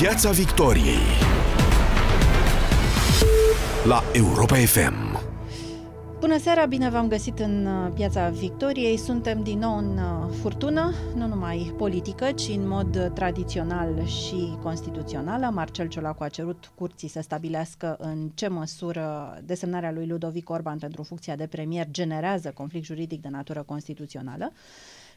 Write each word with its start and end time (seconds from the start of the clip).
Piața 0.00 0.30
Victoriei 0.30 0.98
la 3.84 4.02
Europa 4.12 4.54
FM. 4.54 5.20
Bună 6.20 6.38
seara, 6.38 6.66
bine 6.66 6.90
v-am 6.90 7.08
găsit 7.08 7.38
în 7.38 7.66
uh, 7.66 7.92
Piața 7.94 8.28
Victoriei. 8.28 8.96
Suntem 8.96 9.42
din 9.42 9.58
nou 9.58 9.76
în 9.76 9.98
uh, 9.98 10.34
furtună, 10.40 10.92
nu 11.14 11.26
numai 11.26 11.74
politică, 11.76 12.32
ci 12.32 12.48
în 12.48 12.68
mod 12.68 12.96
uh, 12.96 13.06
tradițional 13.14 14.06
și 14.06 14.56
constituțional. 14.62 15.52
Marcel 15.52 15.88
Ciolacu 15.88 16.22
a 16.22 16.28
cerut 16.28 16.72
curții 16.74 17.08
să 17.08 17.20
stabilească 17.22 17.96
în 17.98 18.30
ce 18.34 18.48
măsură 18.48 19.38
desemnarea 19.44 19.92
lui 19.92 20.06
Ludovic 20.06 20.50
Orban 20.50 20.78
pentru 20.78 21.02
funcția 21.02 21.36
de 21.36 21.46
premier 21.46 21.86
generează 21.90 22.50
conflict 22.54 22.84
juridic 22.84 23.22
de 23.22 23.28
natură 23.28 23.62
constituțională. 23.62 24.52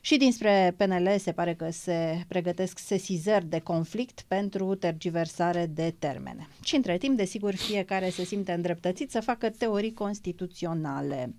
Și 0.06 0.18
dinspre 0.18 0.74
PNL 0.78 1.16
se 1.18 1.32
pare 1.32 1.54
că 1.54 1.70
se 1.72 2.24
pregătesc 2.28 2.80
sesizări 2.80 3.46
de 3.46 3.60
conflict 3.60 4.22
pentru 4.28 4.76
tergiversare 4.76 5.66
de 5.74 5.96
termene. 6.00 6.48
Și 6.64 6.76
între 6.76 6.98
timp, 6.98 7.18
desigur, 7.18 7.56
fiecare 7.56 8.10
se 8.10 8.24
simte 8.24 8.52
îndreptățit 8.52 9.12
să 9.12 9.22
facă 9.22 9.50
teorii 9.50 9.94
constituționale. 9.94 11.34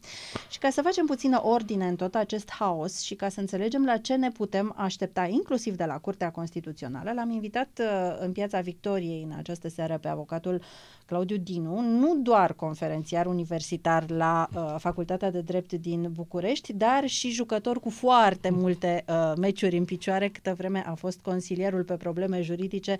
Și 0.50 0.58
ca 0.58 0.70
să 0.70 0.82
facem 0.82 1.06
puțină 1.06 1.40
ordine 1.44 1.86
în 1.86 1.96
tot 1.96 2.14
acest 2.14 2.50
haos 2.50 3.00
și 3.00 3.14
ca 3.14 3.28
să 3.28 3.40
înțelegem 3.40 3.84
la 3.84 3.96
ce 3.96 4.14
ne 4.14 4.30
putem 4.30 4.74
aștepta, 4.76 5.26
inclusiv 5.26 5.76
de 5.76 5.84
la 5.84 5.98
Curtea 5.98 6.30
Constituțională, 6.30 7.12
l-am 7.12 7.30
invitat 7.30 7.80
uh, 7.80 8.16
în 8.18 8.32
Piața 8.32 8.60
Victoriei 8.60 9.22
în 9.22 9.32
această 9.38 9.68
seară 9.68 9.98
pe 9.98 10.08
avocatul 10.08 10.62
Claudiu 11.06 11.36
Dinu, 11.36 11.80
nu 11.80 12.16
doar 12.22 12.52
conferențiar 12.52 13.26
universitar 13.26 14.10
la 14.10 14.48
uh, 14.54 14.74
Facultatea 14.78 15.30
de 15.30 15.40
Drept 15.40 15.72
din 15.72 16.10
București, 16.12 16.72
dar 16.72 17.06
și 17.06 17.30
jucător 17.30 17.80
cu 17.80 17.90
foarte 17.90 18.50
multe 18.50 19.04
uh, 19.08 19.32
meciuri 19.36 19.76
în 19.76 19.84
picioare, 19.84 20.28
câtă 20.28 20.54
vreme 20.56 20.84
a 20.86 20.94
fost 20.94 21.20
consilierul 21.22 21.82
pe 21.84 21.94
probleme 21.96 22.40
juridice 22.40 22.98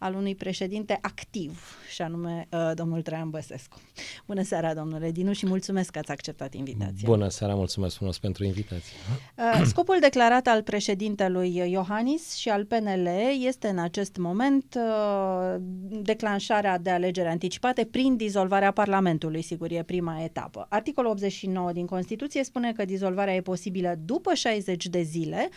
al 0.00 0.14
unui 0.14 0.34
președinte 0.34 0.98
activ, 1.00 1.78
și 1.90 2.02
anume 2.02 2.48
uh, 2.50 2.70
domnul 2.74 3.02
Traian 3.02 3.30
Băsescu. 3.30 3.80
Bună 4.26 4.42
seara, 4.42 4.74
domnule 4.74 5.10
Dinu, 5.10 5.32
și 5.32 5.46
mulțumesc 5.46 5.90
că 5.90 5.98
ați 5.98 6.10
acceptat 6.10 6.54
invitația. 6.54 7.08
Bună 7.08 7.28
seara, 7.28 7.54
mulțumesc 7.54 7.96
frumos 7.96 8.18
pentru 8.18 8.44
invitație. 8.44 8.96
Uh, 9.36 9.62
scopul 9.64 9.96
declarat 10.00 10.46
al 10.46 10.62
președintelui 10.62 11.56
Iohannis 11.70 12.34
și 12.34 12.48
al 12.48 12.64
PNL 12.64 13.08
este 13.46 13.68
în 13.68 13.78
acest 13.78 14.16
moment 14.16 14.74
uh, 14.76 15.60
declanșarea 16.02 16.78
de 16.78 16.90
alegeri 16.90 17.28
anticipate 17.28 17.84
prin 17.84 18.16
dizolvarea 18.16 18.70
Parlamentului, 18.70 19.42
sigur, 19.42 19.70
e 19.70 19.82
prima 19.82 20.22
etapă. 20.22 20.66
Articolul 20.68 21.10
89 21.10 21.72
din 21.72 21.86
Constituție 21.86 22.44
spune 22.44 22.72
că 22.72 22.84
dizolvarea 22.84 23.34
e 23.34 23.40
posibilă 23.40 23.94
după 24.04 24.34
60 24.34 24.86
de 24.86 25.02
zile, 25.02 25.48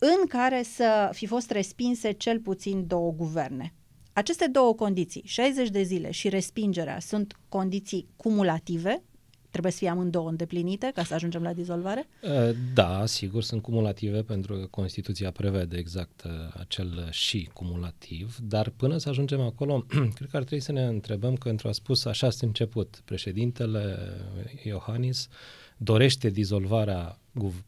în 0.00 0.26
care 0.28 0.62
să 0.62 1.10
fi 1.12 1.26
fost 1.26 1.50
respinse 1.50 2.12
cel 2.12 2.38
puțin 2.38 2.86
două 2.86 3.12
guverne. 3.12 3.74
Aceste 4.12 4.46
două 4.52 4.74
condiții, 4.74 5.22
60 5.24 5.68
de 5.68 5.82
zile 5.82 6.10
și 6.10 6.28
respingerea, 6.28 7.00
sunt 7.00 7.38
condiții 7.48 8.08
cumulative, 8.16 9.02
trebuie 9.50 9.72
să 9.72 9.78
fie 9.78 9.88
amândouă 9.88 10.28
îndeplinite 10.28 10.90
ca 10.94 11.04
să 11.04 11.14
ajungem 11.14 11.42
la 11.42 11.52
dizolvare? 11.52 12.08
Uh, 12.22 12.56
da, 12.74 13.06
sigur, 13.06 13.42
sunt 13.42 13.62
cumulative 13.62 14.22
pentru 14.22 14.54
că 14.54 14.66
Constituția 14.66 15.30
prevede 15.30 15.76
exact 15.76 16.22
uh, 16.24 16.30
acel 16.58 17.08
și 17.10 17.50
cumulativ, 17.52 18.36
dar 18.42 18.68
până 18.76 18.96
să 18.98 19.08
ajungem 19.08 19.40
acolo, 19.40 19.84
cred 20.16 20.28
că 20.30 20.36
ar 20.36 20.44
trebui 20.44 20.64
să 20.64 20.72
ne 20.72 20.84
întrebăm 20.84 21.34
că, 21.34 21.48
într-o 21.48 21.68
a 21.68 21.72
spus, 21.72 22.04
așa 22.04 22.26
este 22.26 22.44
început, 22.44 23.02
președintele 23.04 23.98
Iohannis 24.64 25.28
dorește 25.82 26.30
dizolvarea 26.30 27.18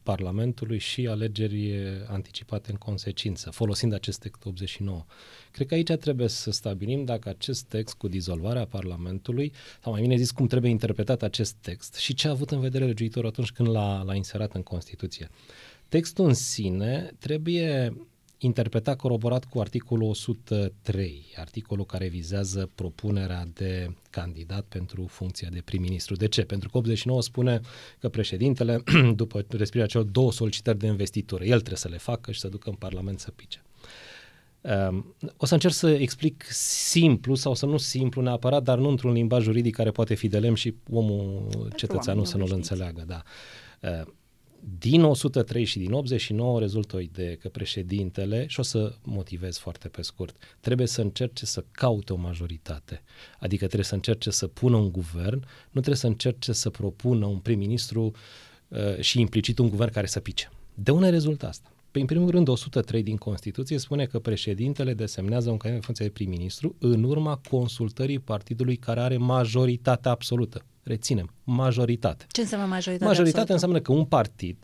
Parlamentului 0.03 0.77
și 0.77 1.07
alegeri 1.07 1.73
anticipate 2.07 2.71
în 2.71 2.77
consecință, 2.77 3.49
folosind 3.49 3.93
acest 3.93 4.19
text 4.19 4.45
89. 4.45 5.05
Cred 5.51 5.67
că 5.67 5.73
aici 5.73 5.91
trebuie 5.91 6.27
să 6.27 6.51
stabilim 6.51 7.05
dacă 7.05 7.29
acest 7.29 7.63
text 7.65 7.95
cu 7.95 8.07
dizolvarea 8.07 8.65
Parlamentului, 8.65 9.51
sau 9.81 9.91
mai 9.91 10.01
bine 10.01 10.15
zis, 10.15 10.31
cum 10.31 10.47
trebuie 10.47 10.71
interpretat 10.71 11.21
acest 11.23 11.55
text 11.61 11.95
și 11.95 12.13
ce 12.13 12.27
a 12.27 12.31
avut 12.31 12.51
în 12.51 12.59
vedere 12.59 12.85
legiuitorul 12.85 13.29
atunci 13.29 13.51
când 13.51 13.69
l-a, 13.69 14.01
l-a 14.01 14.15
inserat 14.15 14.53
în 14.53 14.63
Constituție. 14.63 15.29
Textul 15.87 16.25
în 16.25 16.33
sine 16.33 17.11
trebuie 17.19 17.93
interpretat 18.45 18.97
coroborat 18.97 19.45
cu 19.45 19.59
articolul 19.59 20.09
103, 20.09 21.25
articolul 21.35 21.85
care 21.85 22.07
vizează 22.07 22.69
propunerea 22.75 23.47
de 23.53 23.95
candidat 24.09 24.63
pentru 24.63 25.05
funcția 25.05 25.49
de 25.51 25.61
prim-ministru. 25.65 26.15
De 26.15 26.27
ce? 26.27 26.41
Pentru 26.41 26.69
că 26.69 26.77
89 26.77 27.21
spune 27.21 27.61
că 27.99 28.09
președintele, 28.09 28.83
după 29.15 29.45
respirirea 29.49 29.85
celor 29.87 30.05
două 30.05 30.31
solicitări 30.31 30.77
de 30.77 30.87
investitură, 30.87 31.43
el 31.43 31.57
trebuie 31.57 31.77
să 31.77 31.87
le 31.87 31.97
facă 31.97 32.31
și 32.31 32.39
să 32.39 32.47
ducă 32.47 32.69
în 32.69 32.75
Parlament 32.75 33.19
să 33.19 33.31
pice. 33.31 33.63
Um, 34.61 35.15
o 35.37 35.45
să 35.45 35.53
încerc 35.53 35.73
să 35.73 35.89
explic 35.89 36.43
simplu 36.51 37.35
sau 37.35 37.55
să 37.55 37.65
nu 37.65 37.77
simplu 37.77 38.21
neapărat, 38.21 38.63
dar 38.63 38.77
nu 38.77 38.89
într-un 38.89 39.11
limbaj 39.11 39.43
juridic 39.43 39.75
care 39.75 39.91
poate 39.91 40.13
fi 40.13 40.27
de 40.27 40.39
lemn 40.39 40.55
și 40.55 40.75
omul 40.91 41.47
cetățeanul 41.75 42.25
să 42.25 42.37
nu-l 42.37 42.51
înțeleagă. 42.53 43.03
Da. 43.07 43.21
Uh, 43.81 44.13
din 44.79 45.03
103 45.03 45.63
și 45.63 45.77
din 45.77 45.91
89 45.91 46.59
rezultă 46.59 46.95
o 46.95 46.99
idee 46.99 47.35
că 47.35 47.49
președintele, 47.49 48.45
și 48.47 48.59
o 48.59 48.63
să 48.63 48.95
motivez 49.03 49.57
foarte 49.57 49.87
pe 49.87 50.01
scurt, 50.01 50.57
trebuie 50.59 50.87
să 50.87 51.01
încerce 51.01 51.45
să 51.45 51.65
caute 51.71 52.13
o 52.13 52.15
majoritate. 52.15 53.03
Adică 53.39 53.65
trebuie 53.65 53.85
să 53.85 53.93
încerce 53.93 54.29
să 54.29 54.47
pună 54.47 54.75
un 54.75 54.91
guvern, 54.91 55.39
nu 55.63 55.81
trebuie 55.81 55.95
să 55.95 56.07
încerce 56.07 56.51
să 56.51 56.69
propună 56.69 57.25
un 57.25 57.39
prim-ministru 57.39 58.11
uh, 58.67 58.99
și 58.99 59.19
implicit 59.19 59.57
un 59.59 59.69
guvern 59.69 59.91
care 59.91 60.07
să 60.07 60.19
pice. 60.19 60.51
De 60.73 60.91
unde 60.91 61.09
rezultă 61.09 61.47
asta? 61.47 61.72
Păi, 61.93 62.01
în 62.01 62.07
primul 62.07 62.29
rând, 62.29 62.47
103 62.47 63.03
din 63.03 63.17
Constituție 63.17 63.77
spune 63.77 64.05
că 64.05 64.19
președintele 64.19 64.93
desemnează 64.93 65.49
un 65.49 65.57
candidat 65.57 65.75
în 65.75 65.81
funcție 65.81 66.05
de 66.05 66.11
prim-ministru 66.11 66.75
în 66.79 67.03
urma 67.03 67.41
consultării 67.49 68.19
partidului 68.19 68.75
care 68.75 68.99
are 68.99 69.17
majoritatea 69.17 70.11
absolută 70.11 70.65
reținem, 70.83 71.33
majoritate. 71.43 72.25
Ce 72.31 72.41
înseamnă 72.41 72.67
majoritate 72.67 73.05
Majoritate 73.05 73.51
absolută? 73.51 73.53
înseamnă 73.53 73.79
că 73.79 73.91
un 73.91 74.05
partid 74.05 74.57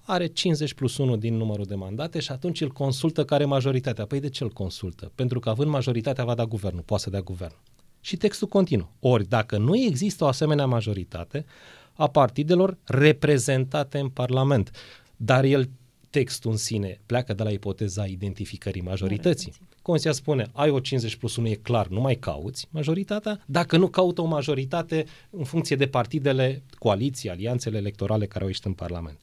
are 0.00 0.26
50 0.26 0.74
plus 0.74 0.96
1 0.96 1.16
din 1.16 1.36
numărul 1.36 1.64
de 1.64 1.74
mandate 1.74 2.20
și 2.20 2.32
atunci 2.32 2.60
îl 2.60 2.70
consultă 2.70 3.24
care 3.24 3.44
majoritatea. 3.44 4.06
Păi 4.06 4.20
de 4.20 4.28
ce 4.28 4.44
îl 4.44 4.50
consultă? 4.50 5.12
Pentru 5.14 5.40
că 5.40 5.48
având 5.48 5.70
majoritatea 5.70 6.24
va 6.24 6.34
da 6.34 6.44
guvernul, 6.44 6.82
poate 6.82 7.02
să 7.02 7.10
dea 7.10 7.20
guvern. 7.20 7.54
Și 8.00 8.16
textul 8.16 8.48
continuă. 8.48 8.88
Ori 9.00 9.28
dacă 9.28 9.58
nu 9.58 9.76
există 9.76 10.24
o 10.24 10.26
asemenea 10.26 10.66
majoritate 10.66 11.44
a 11.92 12.06
partidelor 12.06 12.78
reprezentate 12.84 13.98
în 13.98 14.08
Parlament, 14.08 14.70
dar 15.16 15.44
el 15.44 15.68
textul 16.10 16.50
în 16.50 16.56
sine 16.56 17.00
pleacă 17.06 17.34
de 17.34 17.42
la 17.42 17.50
ipoteza 17.50 18.06
identificării 18.06 18.82
majorității. 18.82 19.52
Consia 19.82 20.12
spune, 20.12 20.50
ai 20.52 20.70
o 20.70 20.80
50 20.80 21.16
plus 21.16 21.36
1, 21.36 21.48
e 21.48 21.54
clar, 21.54 21.88
nu 21.88 22.00
mai 22.00 22.14
cauți 22.14 22.66
majoritatea, 22.70 23.44
dacă 23.46 23.76
nu 23.76 23.88
caută 23.88 24.20
o 24.20 24.24
majoritate 24.24 25.04
în 25.30 25.44
funcție 25.44 25.76
de 25.76 25.86
partidele, 25.86 26.62
coaliții, 26.78 27.30
alianțele 27.30 27.76
electorale 27.76 28.26
care 28.26 28.40
au 28.40 28.46
ieșit 28.46 28.64
în 28.64 28.72
Parlament. 28.72 29.20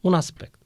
Un 0.00 0.14
aspect. 0.14 0.58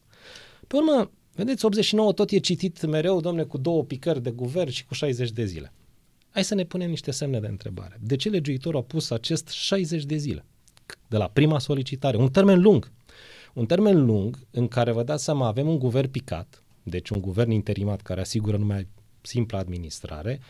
Pe 0.67 0.77
urmă, 0.77 1.11
vedeți, 1.35 1.65
89 1.65 2.13
tot 2.13 2.31
e 2.31 2.39
citit 2.39 2.87
mereu, 2.87 3.21
domne, 3.21 3.43
cu 3.43 3.59
două 3.59 3.85
picări 3.85 4.23
de 4.23 4.31
guvern 4.31 4.71
și 4.71 4.85
cu 4.85 4.95
60 4.95 5.31
de 5.31 5.45
zile. 5.45 5.73
Hai 6.31 6.45
să 6.45 6.55
ne 6.55 6.65
punem 6.65 6.91
niște 6.91 7.11
semne 7.11 7.41
de 7.41 7.47
întrebare. 7.47 7.99
De 8.01 8.17
ce 8.17 8.29
legiuitorul 8.29 8.81
a 8.81 8.83
pus 8.83 9.11
acest 9.11 9.49
60 9.49 10.05
de 10.05 10.17
zile? 10.17 10.45
De 11.09 11.17
la 11.17 11.29
prima 11.29 11.59
solicitare, 11.59 12.17
un 12.17 12.31
termen 12.31 12.61
lung. 12.61 12.91
Un 13.55 13.67
termen 13.67 14.05
lung 14.05 14.39
în 14.51 14.69
care, 14.69 14.93
vă 14.93 15.03
dați 15.03 15.25
seama, 15.25 15.47
avem 15.47 15.69
un 15.69 15.79
guvern 15.79 16.11
picat, 16.11 16.63
deci 16.83 17.11
un 17.11 17.21
guvern 17.21 17.51
interimat 17.51 18.01
care 18.01 18.21
asigură 18.21 18.57
numai 18.57 18.87
simplă 19.21 19.59
administrare. 19.59 20.41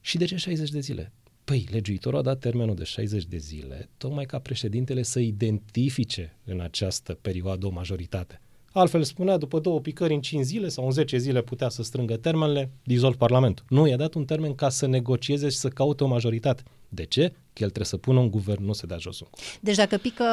Și 0.00 0.16
de 0.16 0.24
ce 0.24 0.36
60 0.36 0.70
de 0.70 0.80
zile? 0.80 1.12
Păi, 1.44 1.66
legiuitorul 1.70 2.18
a 2.18 2.22
dat 2.22 2.38
termenul 2.38 2.74
de 2.74 2.84
60 2.84 3.24
de 3.24 3.36
zile, 3.36 3.88
tocmai 3.96 4.24
ca 4.24 4.38
președintele 4.38 5.02
să 5.02 5.20
identifice 5.20 6.36
în 6.44 6.60
această 6.60 7.18
perioadă 7.20 7.66
o 7.66 7.70
majoritate. 7.70 8.40
Altfel 8.72 9.02
spunea, 9.02 9.36
după 9.36 9.58
două 9.58 9.80
picări 9.80 10.14
în 10.14 10.20
5 10.20 10.44
zile 10.44 10.68
sau 10.68 10.84
în 10.84 10.90
10 10.90 11.16
zile 11.16 11.42
putea 11.42 11.68
să 11.68 11.82
strângă 11.82 12.16
termenele, 12.16 12.70
dizolv 12.84 13.16
Parlamentul. 13.16 13.64
Nu, 13.68 13.86
i-a 13.86 13.96
dat 13.96 14.14
un 14.14 14.24
termen 14.24 14.54
ca 14.54 14.68
să 14.68 14.86
negocieze 14.86 15.48
și 15.48 15.56
să 15.56 15.68
caute 15.68 16.04
o 16.04 16.06
majoritate. 16.06 16.62
De 16.88 17.04
ce? 17.04 17.28
Că 17.28 17.64
el 17.64 17.70
trebuie 17.70 17.84
să 17.84 17.96
pună 17.96 18.18
un 18.18 18.30
guvern, 18.30 18.64
nu 18.64 18.72
se 18.72 18.86
dea 18.86 18.98
jos 18.98 19.20
un 19.20 19.26
guvern. 19.30 19.58
Deci 19.60 19.76
dacă 19.76 19.96
pică 19.96 20.24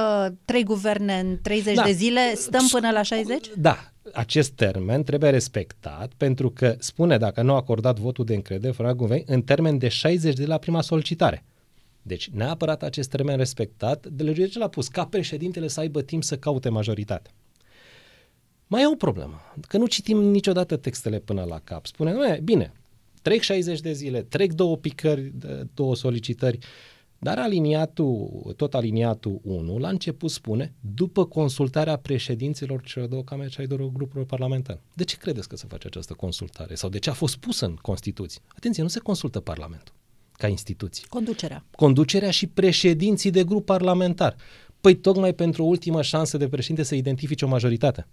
trei 0.45 0.63
guverne 0.63 1.19
în 1.19 1.39
30 1.41 1.75
da. 1.75 1.83
de 1.83 1.91
zile, 1.91 2.33
stăm 2.35 2.67
până 2.71 2.91
la 2.91 3.01
60? 3.01 3.47
Da, 3.57 3.91
acest 4.13 4.51
termen 4.51 5.03
trebuie 5.03 5.29
respectat 5.29 6.11
pentru 6.17 6.49
că 6.49 6.75
spune 6.79 7.17
dacă 7.17 7.41
nu 7.41 7.53
a 7.53 7.55
acordat 7.55 7.99
votul 7.99 8.25
de 8.25 8.35
încredere 8.35 8.73
fără 8.73 8.93
guvern 8.93 9.23
în 9.25 9.41
termen 9.41 9.77
de 9.77 9.87
60 9.87 10.35
de 10.35 10.45
la 10.45 10.57
prima 10.57 10.81
solicitare. 10.81 11.43
Deci 12.01 12.29
neapărat 12.29 12.83
acest 12.83 13.09
termen 13.09 13.37
respectat, 13.37 14.07
de 14.07 14.23
lege 14.23 14.47
ce 14.47 14.59
l-a 14.59 14.67
pus, 14.67 14.87
ca 14.87 15.05
președintele 15.05 15.67
să 15.67 15.79
aibă 15.79 16.01
timp 16.01 16.23
să 16.23 16.37
caute 16.37 16.69
majoritate. 16.69 17.29
Mai 18.67 18.81
e 18.81 18.87
o 18.87 18.95
problemă, 18.95 19.41
că 19.67 19.77
nu 19.77 19.85
citim 19.85 20.17
niciodată 20.17 20.77
textele 20.77 21.19
până 21.19 21.43
la 21.43 21.59
cap. 21.63 21.85
Spune, 21.85 22.39
bine, 22.43 22.73
trec 23.25 23.41
60 23.41 23.79
de 23.79 23.91
zile, 23.91 24.21
trec 24.21 24.53
două 24.53 24.77
picări, 24.77 25.33
două 25.73 25.95
solicitări, 25.95 26.57
Dar 27.19 27.37
aliniatul, 27.37 28.53
tot 28.57 28.73
aliniatul 28.73 29.39
1, 29.43 29.77
la 29.77 29.89
început 29.89 30.31
spune, 30.31 30.73
după 30.79 31.25
consultarea 31.25 31.97
președinților 31.97 32.81
celor 32.81 33.07
două 33.07 33.23
camere 33.23 33.49
și 33.49 33.59
ai 33.59 33.67
două 33.67 33.89
grupuri 33.93 34.25
parlamentare. 34.25 34.81
De 34.93 35.03
ce 35.03 35.17
credeți 35.17 35.47
că 35.47 35.55
se 35.55 35.65
face 35.67 35.87
această 35.87 36.13
consultare? 36.13 36.75
Sau 36.75 36.89
de 36.89 36.99
ce 36.99 37.09
a 37.09 37.13
fost 37.13 37.35
pusă 37.37 37.65
în 37.65 37.75
Constituție? 37.75 38.41
Atenție, 38.47 38.83
nu 38.83 38.89
se 38.89 38.99
consultă 38.99 39.39
Parlamentul 39.39 39.95
ca 40.31 40.47
instituție. 40.47 41.05
Conducerea. 41.09 41.65
Conducerea 41.75 42.31
și 42.31 42.47
președinții 42.47 43.31
de 43.31 43.43
grup 43.43 43.65
parlamentar. 43.65 44.35
Păi 44.81 44.95
tocmai 44.95 45.33
pentru 45.33 45.63
o 45.63 45.67
ultimă 45.67 46.01
șansă 46.01 46.37
de 46.37 46.47
președinte 46.47 46.83
să 46.83 46.95
identifice 46.95 47.45
o 47.45 47.47
majoritate. 47.47 48.07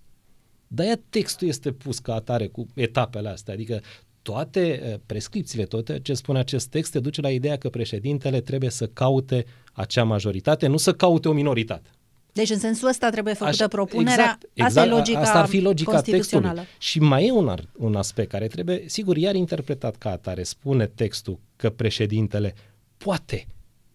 De-aia 0.66 0.98
textul 1.08 1.48
este 1.48 1.72
pus 1.72 1.98
ca 1.98 2.14
atare 2.14 2.46
cu 2.46 2.66
etapele 2.74 3.28
astea, 3.28 3.54
adică 3.54 3.80
toate 4.22 4.82
uh, 4.84 5.00
prescripțiile, 5.06 5.64
toate 5.64 6.00
ce 6.00 6.14
spune 6.14 6.38
acest 6.38 6.68
text, 6.68 6.92
te 6.92 7.00
duce 7.00 7.20
la 7.20 7.30
ideea 7.30 7.56
că 7.56 7.68
președintele 7.68 8.40
trebuie 8.40 8.70
să 8.70 8.86
caute 8.86 9.44
acea 9.72 10.04
majoritate, 10.04 10.66
nu 10.66 10.76
să 10.76 10.92
caute 10.92 11.28
o 11.28 11.32
minoritate. 11.32 11.90
Deci 12.32 12.50
în 12.50 12.58
sensul 12.58 12.88
ăsta 12.88 13.10
trebuie 13.10 13.34
făcută 13.34 13.54
Așa, 13.54 13.68
propunerea, 13.68 14.12
exact, 14.12 14.42
exact, 14.52 14.68
asta 14.68 14.80
e 14.80 14.84
exact, 14.84 14.98
logica 14.98 15.20
Asta 15.20 15.38
ar 15.38 15.46
fi 15.46 15.60
logica 15.60 16.00
textului. 16.00 16.50
Și 16.78 17.00
mai 17.00 17.26
e 17.26 17.30
un, 17.30 17.54
un 17.76 17.94
aspect 17.94 18.30
care 18.30 18.46
trebuie, 18.46 18.82
sigur, 18.86 19.16
iar 19.16 19.34
interpretat 19.34 19.96
ca 19.96 20.10
atare. 20.10 20.42
Spune 20.42 20.86
textul 20.86 21.38
că 21.56 21.70
președintele 21.70 22.54
poate 22.96 23.46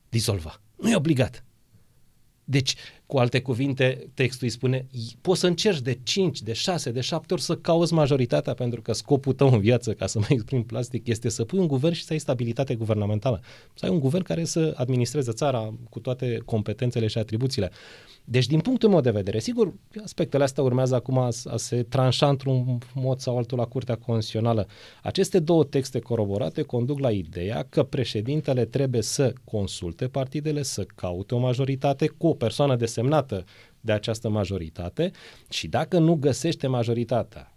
dizolva. 0.09 0.61
Nu 0.75 0.89
e 0.89 0.95
obligat. 0.95 1.43
Deci, 2.43 2.75
cu 3.07 3.17
alte 3.17 3.41
cuvinte, 3.41 4.09
textul 4.13 4.45
îi 4.45 4.53
spune, 4.53 4.87
poți 5.21 5.39
să 5.39 5.47
încerci 5.47 5.81
de 5.81 5.99
5, 6.03 6.41
de 6.41 6.53
6, 6.53 6.91
de 6.91 7.01
7 7.01 7.33
ori 7.33 7.41
să 7.41 7.55
cauți 7.55 7.93
majoritatea, 7.93 8.53
pentru 8.53 8.81
că 8.81 8.93
scopul 8.93 9.33
tău 9.33 9.51
în 9.53 9.59
viață, 9.59 9.93
ca 9.93 10.07
să 10.07 10.19
mai 10.19 10.27
exprim 10.31 10.63
plastic, 10.63 11.07
este 11.07 11.29
să 11.29 11.43
pui 11.43 11.59
un 11.59 11.67
guvern 11.67 11.93
și 11.93 12.03
să 12.03 12.13
ai 12.13 12.19
stabilitate 12.19 12.75
guvernamentală. 12.75 13.41
Să 13.73 13.85
ai 13.85 13.91
un 13.91 13.99
guvern 13.99 14.23
care 14.23 14.43
să 14.43 14.73
administreze 14.75 15.31
țara 15.31 15.73
cu 15.89 15.99
toate 15.99 16.41
competențele 16.45 17.07
și 17.07 17.17
atribuțiile. 17.17 17.71
Deci, 18.29 18.47
din 18.47 18.59
punctul 18.59 18.89
meu 18.89 19.01
de 19.01 19.11
vedere, 19.11 19.39
sigur, 19.39 19.73
aspectele 20.03 20.43
astea 20.43 20.63
urmează 20.63 20.95
acum 20.95 21.17
a, 21.17 21.29
a 21.45 21.57
se 21.57 21.83
tranșa 21.83 22.29
într-un 22.29 22.77
mod 22.93 23.19
sau 23.19 23.37
altul 23.37 23.57
la 23.57 23.65
Curtea 23.65 23.95
Constituțională. 23.95 24.67
Aceste 25.03 25.39
două 25.39 25.63
texte 25.63 25.99
coroborate 25.99 26.61
conduc 26.61 26.99
la 26.99 27.11
ideea 27.11 27.65
că 27.69 27.83
președintele 27.83 28.65
trebuie 28.65 29.01
să 29.01 29.33
consulte 29.43 30.07
partidele, 30.07 30.61
să 30.61 30.85
caute 30.95 31.35
o 31.35 31.37
majoritate 31.37 32.07
cu 32.07 32.27
o 32.27 32.33
persoană 32.33 32.75
desemnată 32.97 33.43
de 33.81 33.91
această 33.91 34.29
majoritate 34.29 35.11
și 35.49 35.67
dacă 35.67 35.99
nu 35.99 36.15
găsește 36.15 36.67
majoritatea 36.67 37.51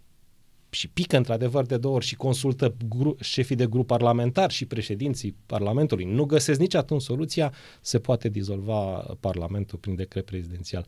și 0.71 0.89
pică 0.89 1.17
într-adevăr 1.17 1.67
de 1.67 1.77
două 1.77 1.95
ori 1.95 2.05
și 2.05 2.17
consultă 2.17 2.75
gru- 2.89 3.17
șefii 3.21 3.57
de 3.57 3.67
grup 3.67 3.87
parlamentar 3.87 4.51
și 4.51 4.67
președinții 4.67 5.37
Parlamentului, 5.47 6.05
nu 6.05 6.25
găsesc 6.25 6.61
nici 6.61 6.75
atunci 6.75 7.03
soluția, 7.03 7.53
se 7.81 7.99
poate 7.99 8.29
dizolva 8.29 9.17
Parlamentul 9.21 9.79
prin 9.79 9.95
decret 9.95 10.25
prezidențial. 10.25 10.87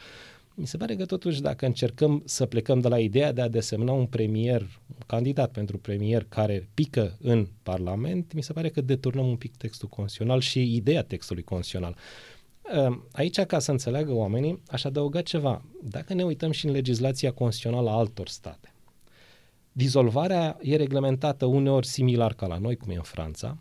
Mi 0.55 0.67
se 0.67 0.77
pare 0.77 0.97
că 0.97 1.05
totuși 1.05 1.41
dacă 1.41 1.67
încercăm 1.67 2.23
să 2.25 2.47
plecăm 2.47 2.81
de 2.81 2.89
la 2.89 2.99
ideea 2.99 3.33
de 3.33 3.41
a 3.41 3.49
desemna 3.49 3.93
un 3.93 4.07
premier, 4.07 4.61
un 4.61 5.03
candidat 5.07 5.51
pentru 5.51 5.79
premier 5.79 6.27
care 6.29 6.69
pică 6.75 7.17
în 7.21 7.47
Parlament, 7.63 8.33
mi 8.33 8.43
se 8.43 8.53
pare 8.53 8.69
că 8.69 8.81
deturnăm 8.81 9.27
un 9.27 9.37
pic 9.37 9.57
textul 9.57 9.89
constituțional 9.89 10.41
și 10.41 10.75
ideea 10.75 11.03
textului 11.03 11.43
constituțional. 11.43 11.97
Ehm, 12.63 13.09
aici, 13.13 13.41
ca 13.41 13.59
să 13.59 13.71
înțeleagă 13.71 14.13
oamenii, 14.13 14.63
aș 14.69 14.85
adăuga 14.85 15.23
ceva. 15.23 15.65
Dacă 15.83 16.15
ne 16.15 16.25
uităm 16.25 16.51
și 16.51 16.67
în 16.67 16.73
legislația 16.73 17.33
constituțională 17.33 17.91
a 17.91 17.93
altor 17.93 18.29
state, 18.29 18.73
Dizolvarea 19.75 20.59
e 20.61 20.77
reglementată 20.77 21.45
uneori 21.45 21.87
similar 21.87 22.35
ca 22.35 22.47
la 22.47 22.59
noi, 22.59 22.77
cum 22.77 22.91
e 22.91 22.95
în 22.95 23.03
Franța. 23.03 23.59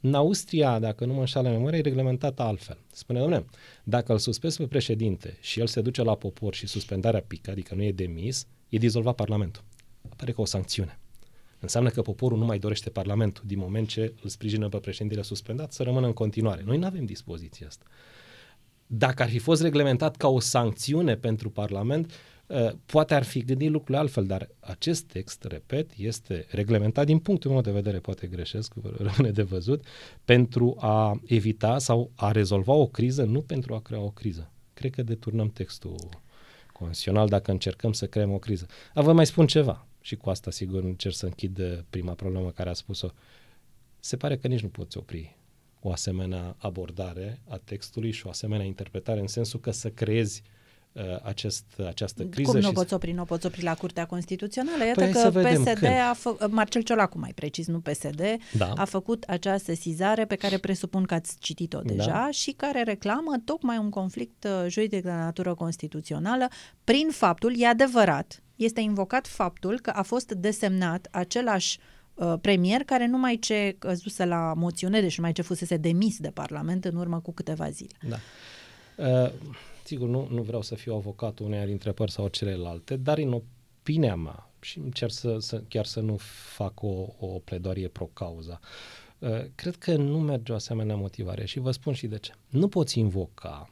În 0.00 0.14
Austria, 0.14 0.78
dacă 0.78 1.04
nu 1.04 1.12
mă 1.12 1.20
înșală 1.20 1.48
memoria, 1.48 1.78
e 1.78 1.80
reglementată 1.80 2.42
altfel. 2.42 2.78
Spune, 2.92 3.18
domnule, 3.18 3.46
dacă 3.84 4.12
îl 4.12 4.18
suspezi 4.18 4.56
pe 4.56 4.66
președinte 4.66 5.38
și 5.40 5.60
el 5.60 5.66
se 5.66 5.80
duce 5.80 6.02
la 6.02 6.14
popor 6.14 6.54
și 6.54 6.66
suspendarea 6.66 7.24
pică, 7.26 7.50
adică 7.50 7.74
nu 7.74 7.82
e 7.82 7.92
demis, 7.92 8.46
e 8.68 8.78
dizolvat 8.78 9.14
Parlamentul. 9.14 9.62
Apare 10.08 10.32
ca 10.32 10.40
o 10.42 10.44
sancțiune. 10.44 10.98
Înseamnă 11.58 11.88
că 11.90 12.02
poporul 12.02 12.38
nu 12.38 12.44
mai 12.44 12.58
dorește 12.58 12.90
Parlamentul 12.90 13.42
din 13.46 13.58
moment 13.58 13.88
ce 13.88 14.14
îl 14.22 14.28
sprijină 14.28 14.68
pe 14.68 14.78
președintele 14.78 15.22
suspendat 15.22 15.72
să 15.72 15.82
rămână 15.82 16.06
în 16.06 16.12
continuare. 16.12 16.62
Noi 16.64 16.78
nu 16.78 16.86
avem 16.86 17.04
dispoziția 17.04 17.66
asta. 17.66 17.84
Dacă 18.86 19.22
ar 19.22 19.28
fi 19.28 19.38
fost 19.38 19.62
reglementat 19.62 20.16
ca 20.16 20.28
o 20.28 20.40
sancțiune 20.40 21.16
pentru 21.16 21.50
Parlament, 21.50 22.12
Uh, 22.46 22.70
poate 22.86 23.14
ar 23.14 23.22
fi 23.22 23.44
gândit 23.44 23.70
lucrurile 23.70 23.98
altfel, 23.98 24.26
dar 24.26 24.48
acest 24.60 25.04
text, 25.04 25.44
repet, 25.44 25.90
este 25.96 26.46
reglementat 26.48 27.06
din 27.06 27.18
punctul 27.18 27.50
meu 27.50 27.60
de 27.60 27.70
vedere, 27.70 27.98
poate 27.98 28.26
greșesc, 28.26 28.72
rămâne 29.08 29.30
de 29.30 29.42
văzut, 29.42 29.84
pentru 30.24 30.76
a 30.78 31.20
evita 31.24 31.78
sau 31.78 32.10
a 32.14 32.30
rezolva 32.30 32.72
o 32.72 32.86
criză, 32.86 33.24
nu 33.24 33.40
pentru 33.40 33.74
a 33.74 33.80
crea 33.80 34.00
o 34.00 34.10
criză. 34.10 34.50
Cred 34.74 34.94
că 34.94 35.02
deturnăm 35.02 35.48
textul 35.48 35.96
constituțional 36.72 37.28
dacă 37.28 37.50
încercăm 37.50 37.92
să 37.92 38.06
creăm 38.06 38.32
o 38.32 38.38
criză. 38.38 38.66
A, 38.94 39.02
vă 39.02 39.12
mai 39.12 39.26
spun 39.26 39.46
ceva 39.46 39.86
și 40.00 40.16
cu 40.16 40.30
asta 40.30 40.50
sigur 40.50 40.82
încerc 40.82 41.14
să 41.14 41.24
închid 41.24 41.58
uh, 41.58 41.78
prima 41.90 42.12
problemă 42.12 42.50
care 42.50 42.70
a 42.70 42.72
spus-o. 42.72 43.08
Se 44.00 44.16
pare 44.16 44.36
că 44.36 44.48
nici 44.48 44.62
nu 44.62 44.68
poți 44.68 44.98
opri 44.98 45.36
o 45.86 45.90
asemenea 45.90 46.56
abordare 46.58 47.40
a 47.48 47.60
textului 47.64 48.10
și 48.10 48.26
o 48.26 48.28
asemenea 48.28 48.66
interpretare 48.66 49.20
în 49.20 49.26
sensul 49.26 49.60
că 49.60 49.70
să 49.70 49.90
creezi 49.90 50.42
Uh, 50.94 51.02
acest, 51.22 51.64
această 51.86 52.22
criză. 52.24 52.50
Cum 52.50 52.60
nu 52.60 52.66
și 52.66 52.72
poți 52.72 52.94
opri? 52.94 53.12
Nu 53.12 53.24
poți 53.24 53.46
opri 53.46 53.62
la 53.62 53.74
Curtea 53.74 54.06
Constituțională? 54.06 54.84
Iată 54.84 55.00
păi 55.00 55.12
că 55.12 55.30
PSD 55.30 55.78
când. 55.78 55.92
a 56.10 56.12
făcut, 56.16 56.50
Marcel 56.50 56.82
Ciolacu 56.82 57.18
mai 57.18 57.32
precis, 57.34 57.66
nu 57.66 57.80
PSD, 57.80 58.20
da. 58.52 58.72
a 58.76 58.84
făcut 58.84 59.22
această 59.22 59.72
sesizare 59.72 60.24
pe 60.24 60.34
care 60.34 60.58
presupun 60.58 61.04
că 61.04 61.14
ați 61.14 61.36
citit-o 61.38 61.80
da. 61.80 61.92
deja 61.94 62.10
da. 62.10 62.28
și 62.30 62.50
care 62.50 62.82
reclamă 62.82 63.32
tocmai 63.44 63.78
un 63.78 63.90
conflict 63.90 64.44
uh, 64.44 64.68
juridic 64.68 65.02
de 65.02 65.10
natură 65.10 65.54
constituțională 65.54 66.48
prin 66.84 67.08
faptul, 67.10 67.54
e 67.56 67.66
adevărat, 67.66 68.42
este 68.56 68.80
invocat 68.80 69.26
faptul 69.26 69.80
că 69.80 69.90
a 69.90 70.02
fost 70.02 70.32
desemnat 70.32 71.08
același 71.10 71.78
uh, 71.78 71.84
premier 72.40 72.80
care 72.80 73.06
nu 73.06 73.18
mai 73.18 73.36
ce 73.36 73.76
căzuse 73.78 74.24
la 74.24 74.52
moțiune, 74.56 75.00
deci 75.00 75.16
nu 75.16 75.22
mai 75.22 75.32
ce 75.32 75.42
fusese 75.42 75.76
demis 75.76 76.18
de 76.18 76.30
Parlament 76.30 76.84
în 76.84 76.96
urmă 76.96 77.20
cu 77.20 77.32
câteva 77.32 77.70
zile. 77.70 77.96
Da. 78.08 78.16
Uh 78.96 79.32
Sigur, 79.84 80.08
nu, 80.08 80.28
nu 80.30 80.42
vreau 80.42 80.62
să 80.62 80.74
fiu 80.74 80.94
avocatul 80.94 81.46
uneia 81.46 81.64
dintre 81.64 81.92
părți 81.92 82.14
sau 82.14 82.28
celelalte, 82.28 82.96
dar 82.96 83.18
în 83.18 83.32
opinia 83.32 84.16
mea, 84.16 84.50
și 84.60 84.78
încerc 84.78 85.12
să, 85.12 85.36
să, 85.38 85.62
chiar 85.68 85.84
să 85.84 86.00
nu 86.00 86.16
fac 86.54 86.82
o, 86.82 87.06
o 87.18 87.26
pledoarie 87.26 87.88
pro-cauza, 87.88 88.60
uh, 89.18 89.44
cred 89.54 89.76
că 89.76 89.96
nu 89.96 90.20
merge 90.20 90.52
o 90.52 90.54
asemenea 90.54 90.96
motivare 90.96 91.44
și 91.44 91.58
vă 91.58 91.70
spun 91.70 91.92
și 91.92 92.06
de 92.06 92.18
ce. 92.18 92.32
Nu 92.48 92.68
poți 92.68 92.98
invoca 92.98 93.70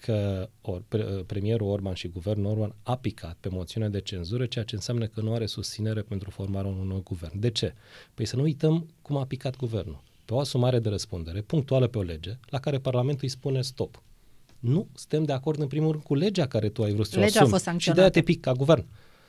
că 0.00 0.48
or, 0.60 0.82
pre, 0.88 1.04
uh, 1.04 1.24
premierul 1.26 1.70
Orban 1.70 1.94
și 1.94 2.08
guvernul 2.08 2.50
Orban 2.50 2.74
a 2.82 2.96
picat 2.96 3.36
pe 3.40 3.48
moțiunea 3.48 3.88
de 3.88 4.00
cenzură, 4.00 4.46
ceea 4.46 4.64
ce 4.64 4.74
înseamnă 4.74 5.06
că 5.06 5.20
nu 5.20 5.34
are 5.34 5.46
susținere 5.46 6.02
pentru 6.02 6.30
formarea 6.30 6.70
unui 6.70 6.86
nou 6.86 7.02
guvern. 7.02 7.40
De 7.40 7.50
ce? 7.50 7.74
Păi 8.14 8.24
să 8.24 8.36
nu 8.36 8.42
uităm 8.42 8.86
cum 9.02 9.16
a 9.16 9.24
picat 9.24 9.56
guvernul. 9.56 10.02
Pe 10.24 10.34
o 10.34 10.38
asumare 10.38 10.78
de 10.78 10.88
răspundere 10.88 11.40
punctuală 11.40 11.86
pe 11.86 11.98
o 11.98 12.02
lege, 12.02 12.38
la 12.48 12.60
care 12.60 12.78
Parlamentul 12.78 13.22
îi 13.22 13.28
spune 13.28 13.62
stop 13.62 14.02
nu 14.60 14.88
suntem 14.94 15.24
de 15.24 15.32
acord 15.32 15.60
în 15.60 15.66
primul 15.66 15.90
rând 15.90 16.02
cu 16.02 16.14
legea 16.14 16.46
care 16.46 16.68
tu 16.68 16.82
ai 16.82 16.92
vrut 16.92 17.06
să 17.06 17.18
o 17.18 17.22
asumi. 17.22 17.44
a 17.44 17.48
fost 17.48 17.62
sancționată. 17.62 17.80
Și 17.80 17.92
de-aia 17.92 18.10
te 18.10 18.22
pic 18.32 18.40
ca 18.40 18.52
guvern. 18.52 18.86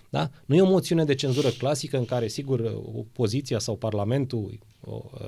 Da? 0.09 0.29
Nu 0.45 0.55
e 0.55 0.61
o 0.61 0.69
moțiune 0.69 1.03
de 1.03 1.15
cenzură 1.15 1.49
clasică 1.49 1.97
în 1.97 2.05
care, 2.05 2.27
sigur, 2.27 2.59
opoziția 2.95 3.59
sau 3.59 3.77
Parlamentul 3.77 4.59
o, 4.81 5.01
uh, 5.13 5.19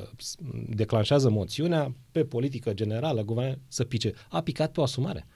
declanșează 0.69 1.29
moțiunea 1.29 1.95
pe 2.11 2.23
politică 2.23 2.73
generală, 2.73 3.23
guvern 3.23 3.59
să 3.67 3.83
pice. 3.83 4.13
A 4.29 4.41
picat 4.41 4.71
pe 4.71 4.79
o 4.79 4.83
asumare. 4.83 5.27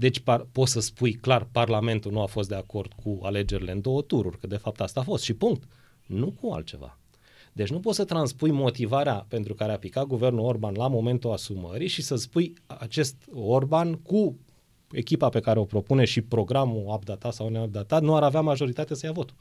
Deci 0.00 0.18
par, 0.18 0.46
poți 0.52 0.72
să 0.72 0.80
spui 0.80 1.12
clar, 1.12 1.48
Parlamentul 1.52 2.12
nu 2.12 2.20
a 2.20 2.26
fost 2.26 2.48
de 2.48 2.54
acord 2.54 2.92
cu 2.92 3.18
alegerile 3.22 3.72
în 3.72 3.80
două 3.80 4.02
tururi, 4.02 4.38
că 4.38 4.46
de 4.46 4.56
fapt 4.56 4.80
asta 4.80 5.00
a 5.00 5.02
fost 5.02 5.24
și 5.24 5.34
punct. 5.34 5.62
Nu 6.06 6.30
cu 6.30 6.52
altceva. 6.52 6.98
Deci 7.52 7.70
nu 7.70 7.80
poți 7.80 7.96
să 7.96 8.04
transpui 8.04 8.50
motivarea 8.50 9.26
pentru 9.28 9.54
care 9.54 9.72
a 9.72 9.78
picat 9.78 10.06
guvernul 10.06 10.44
Orban 10.44 10.74
la 10.76 10.88
momentul 10.88 11.32
asumării 11.32 11.88
și 11.88 12.02
să 12.02 12.16
spui 12.16 12.54
acest 12.66 13.16
Orban 13.34 13.94
cu 13.94 14.38
echipa 14.90 15.28
pe 15.28 15.40
care 15.40 15.58
o 15.58 15.64
propune 15.64 16.04
și 16.04 16.20
programul 16.20 16.84
updatat 16.94 17.32
sau 17.32 17.48
neupdatat 17.48 18.02
nu 18.02 18.16
ar 18.16 18.22
avea 18.22 18.40
majoritate 18.40 18.94
să 18.94 19.06
ia 19.06 19.12
votul. 19.12 19.36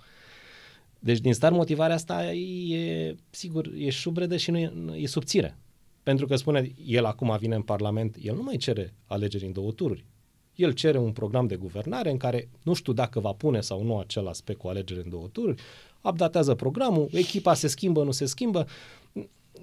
Deci 1.00 1.20
din 1.20 1.34
start 1.34 1.54
motivarea 1.54 1.96
asta 1.96 2.34
e, 2.34 3.16
sigur, 3.30 3.72
e 3.76 3.90
șubredă 3.90 4.38
și 4.38 4.52
nu 4.52 4.58
e, 4.58 4.74
e 4.96 5.08
subțire. 5.08 5.58
Pentru 6.04 6.26
că 6.26 6.36
spune, 6.36 6.74
el 6.86 7.06
acum 7.06 7.38
vine 7.40 7.56
în 7.56 7.62
Parlament, 7.62 8.18
el 8.22 8.36
nu 8.36 8.44
mai 8.44 8.58
cere 8.58 8.94
alegeri 9.06 9.46
în 9.46 9.52
două 9.52 9.72
tururi. 9.72 10.06
El 10.58 10.72
cere 10.72 10.98
un 10.98 11.12
program 11.12 11.48
de 11.48 11.56
guvernare 11.56 12.12
în 12.12 12.18
care 12.18 12.50
nu 12.64 12.74
știu 12.74 12.94
dacă 12.94 13.20
va 13.20 13.32
pune 13.32 13.62
sau 13.62 13.84
nu 13.84 13.98
acel 13.98 14.28
aspect 14.28 14.60
cu 14.60 14.68
alegeri 14.68 15.02
în 15.04 15.10
două 15.10 15.28
tururi, 15.32 15.62
updatează 16.02 16.56
programul, 16.56 17.08
echipa 17.12 17.54
se 17.54 17.68
schimbă, 17.68 18.04
nu 18.04 18.12
se 18.12 18.26
schimbă, 18.26 18.68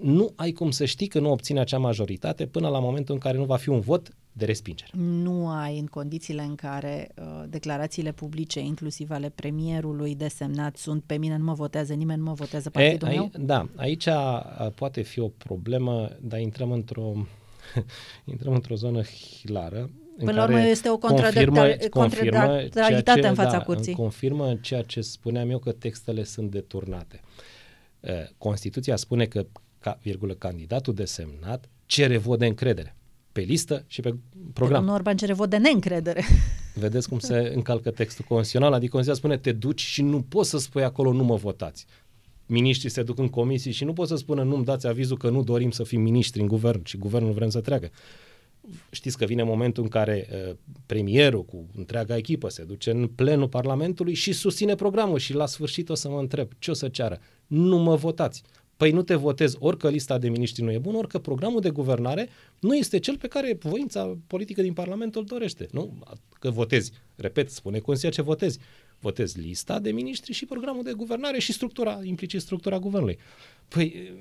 nu 0.00 0.32
ai 0.36 0.52
cum 0.52 0.70
să 0.70 0.84
știi 0.84 1.06
că 1.06 1.20
nu 1.20 1.30
obține 1.30 1.60
acea 1.60 1.78
majoritate 1.78 2.46
până 2.46 2.68
la 2.68 2.78
momentul 2.78 3.14
în 3.14 3.20
care 3.20 3.36
nu 3.36 3.44
va 3.44 3.56
fi 3.56 3.68
un 3.68 3.80
vot 3.80 4.08
de 4.32 4.44
respingere. 4.44 4.90
Nu 4.96 5.48
ai 5.48 5.78
în 5.78 5.86
condițiile 5.86 6.42
în 6.42 6.54
care 6.54 7.08
uh, 7.16 7.42
declarațiile 7.48 8.12
publice, 8.12 8.60
inclusiv 8.60 9.10
ale 9.10 9.32
premierului 9.34 10.14
desemnat, 10.14 10.76
sunt 10.76 11.02
pe 11.06 11.16
mine 11.16 11.36
nu 11.36 11.44
mă 11.44 11.52
votează 11.52 11.92
nimeni, 11.92 12.18
nu 12.18 12.24
mă 12.24 12.32
votează 12.32 12.70
partidul 12.70 13.08
e, 13.08 13.10
meu? 13.10 13.30
Da, 13.38 13.68
aici 13.76 14.06
a, 14.06 14.38
poate 14.74 15.02
fi 15.02 15.20
o 15.20 15.28
problemă, 15.28 16.10
dar 16.20 16.40
intrăm 16.40 16.72
într-o 16.72 17.12
intrăm 18.32 18.52
într-o 18.52 18.74
zonă 18.74 19.02
hilară. 19.02 19.90
Până 20.18 20.32
la 20.32 20.42
urmă 20.42 20.66
este 20.66 20.90
o 20.90 20.98
contradictoritate 20.98 23.26
în 23.26 23.34
fața 23.34 23.58
da, 23.58 23.62
curții. 23.62 23.92
Confirmă 23.92 24.58
ceea 24.60 24.82
ce 24.82 25.00
spuneam 25.00 25.50
eu 25.50 25.58
că 25.58 25.72
textele 25.72 26.24
sunt 26.24 26.50
deturnate. 26.50 27.20
Constituția 28.38 28.96
spune 28.96 29.24
că, 29.24 29.46
ca, 29.78 29.98
virgulă, 30.02 30.34
candidatul 30.34 30.94
desemnat 30.94 31.68
cere 31.86 32.16
vot 32.16 32.38
de 32.38 32.46
încredere 32.46 32.96
pe 33.32 33.40
listă 33.40 33.84
și 33.86 34.00
pe 34.00 34.14
program. 34.52 34.78
Domnul 34.78 34.94
Orban 34.94 35.16
cere 35.16 35.32
vot 35.32 35.50
de 35.50 35.56
neîncredere. 35.56 36.24
Vedeți 36.74 37.08
cum 37.08 37.18
se 37.18 37.52
încalcă 37.54 37.90
textul 37.90 38.24
constituțional? 38.28 38.72
Adică 38.72 38.92
Constituția 38.92 39.26
spune 39.26 39.40
te 39.40 39.52
duci 39.52 39.80
și 39.80 40.02
nu 40.02 40.22
poți 40.22 40.50
să 40.50 40.58
spui 40.58 40.84
acolo 40.84 41.12
nu 41.12 41.24
mă 41.24 41.34
votați. 41.34 41.86
Miniștrii 42.46 42.90
se 42.90 43.02
duc 43.02 43.18
în 43.18 43.28
comisii 43.28 43.72
și 43.72 43.84
nu 43.84 43.92
pot 43.92 44.08
să 44.08 44.16
spună 44.16 44.42
nu-mi 44.42 44.64
dați 44.64 44.86
avizul 44.86 45.16
că 45.16 45.30
nu 45.30 45.42
dorim 45.42 45.70
să 45.70 45.82
fim 45.82 46.00
miniștri 46.00 46.40
în 46.40 46.46
guvern 46.46 46.84
și 46.84 46.96
guvernul 46.96 47.32
vrem 47.32 47.48
să 47.48 47.60
treacă. 47.60 47.90
Știți 48.90 49.18
că 49.18 49.24
vine 49.24 49.42
momentul 49.42 49.82
în 49.82 49.88
care 49.88 50.28
uh, 50.48 50.56
premierul 50.86 51.44
cu 51.44 51.66
întreaga 51.76 52.16
echipă 52.16 52.48
se 52.48 52.64
duce 52.64 52.90
în 52.90 53.06
plenul 53.06 53.48
Parlamentului 53.48 54.14
și 54.14 54.32
susține 54.32 54.74
programul 54.74 55.18
și 55.18 55.34
la 55.34 55.46
sfârșit 55.46 55.88
o 55.88 55.94
să 55.94 56.08
mă 56.08 56.18
întreb 56.18 56.48
ce 56.58 56.70
o 56.70 56.74
să 56.74 56.88
ceară. 56.88 57.20
Nu 57.46 57.78
mă 57.78 57.94
votați. 57.94 58.42
Păi 58.76 58.90
nu 58.90 59.02
te 59.02 59.14
votezi 59.14 59.56
orică 59.58 59.88
lista 59.88 60.18
de 60.18 60.28
miniștri 60.28 60.62
nu 60.62 60.72
e 60.72 60.78
bună, 60.78 60.96
orică 60.96 61.18
programul 61.18 61.60
de 61.60 61.70
guvernare 61.70 62.28
nu 62.60 62.76
este 62.76 62.98
cel 62.98 63.18
pe 63.18 63.28
care 63.28 63.58
voința 63.60 64.18
politică 64.26 64.62
din 64.62 64.72
Parlament 64.72 65.14
îl 65.14 65.24
dorește. 65.24 65.68
Nu? 65.72 65.98
Că 66.40 66.50
votezi. 66.50 66.92
Repet, 67.16 67.50
spune 67.50 67.78
Consia 67.78 68.10
ce 68.10 68.22
votezi. 68.22 68.58
Votezi 68.98 69.40
lista 69.40 69.78
de 69.78 69.90
miniștri 69.90 70.32
și 70.32 70.44
programul 70.44 70.82
de 70.82 70.92
guvernare 70.92 71.38
și 71.38 71.52
structura, 71.52 72.00
implicit 72.02 72.40
structura 72.40 72.78
guvernului. 72.78 73.18
Păi 73.68 74.12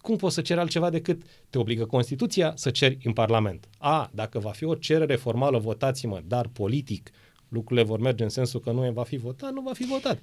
cum 0.00 0.16
poți 0.16 0.34
să 0.34 0.40
ceri 0.40 0.60
altceva 0.60 0.90
decât 0.90 1.22
te 1.50 1.58
obligă 1.58 1.84
Constituția 1.84 2.52
să 2.56 2.70
ceri 2.70 2.98
în 3.04 3.12
Parlament? 3.12 3.68
A, 3.78 4.10
dacă 4.14 4.38
va 4.38 4.50
fi 4.50 4.64
o 4.64 4.74
cerere 4.74 5.16
formală, 5.16 5.58
votați-mă, 5.58 6.22
dar 6.24 6.48
politic, 6.52 7.10
uh, 7.12 7.27
lucrurile 7.48 7.86
vor 7.86 7.98
merge 7.98 8.22
în 8.22 8.28
sensul 8.28 8.60
că 8.60 8.70
nu 8.70 8.92
va 8.92 9.02
fi 9.02 9.16
votat, 9.16 9.52
nu 9.52 9.60
va 9.60 9.72
fi 9.72 9.84
votat. 9.84 10.18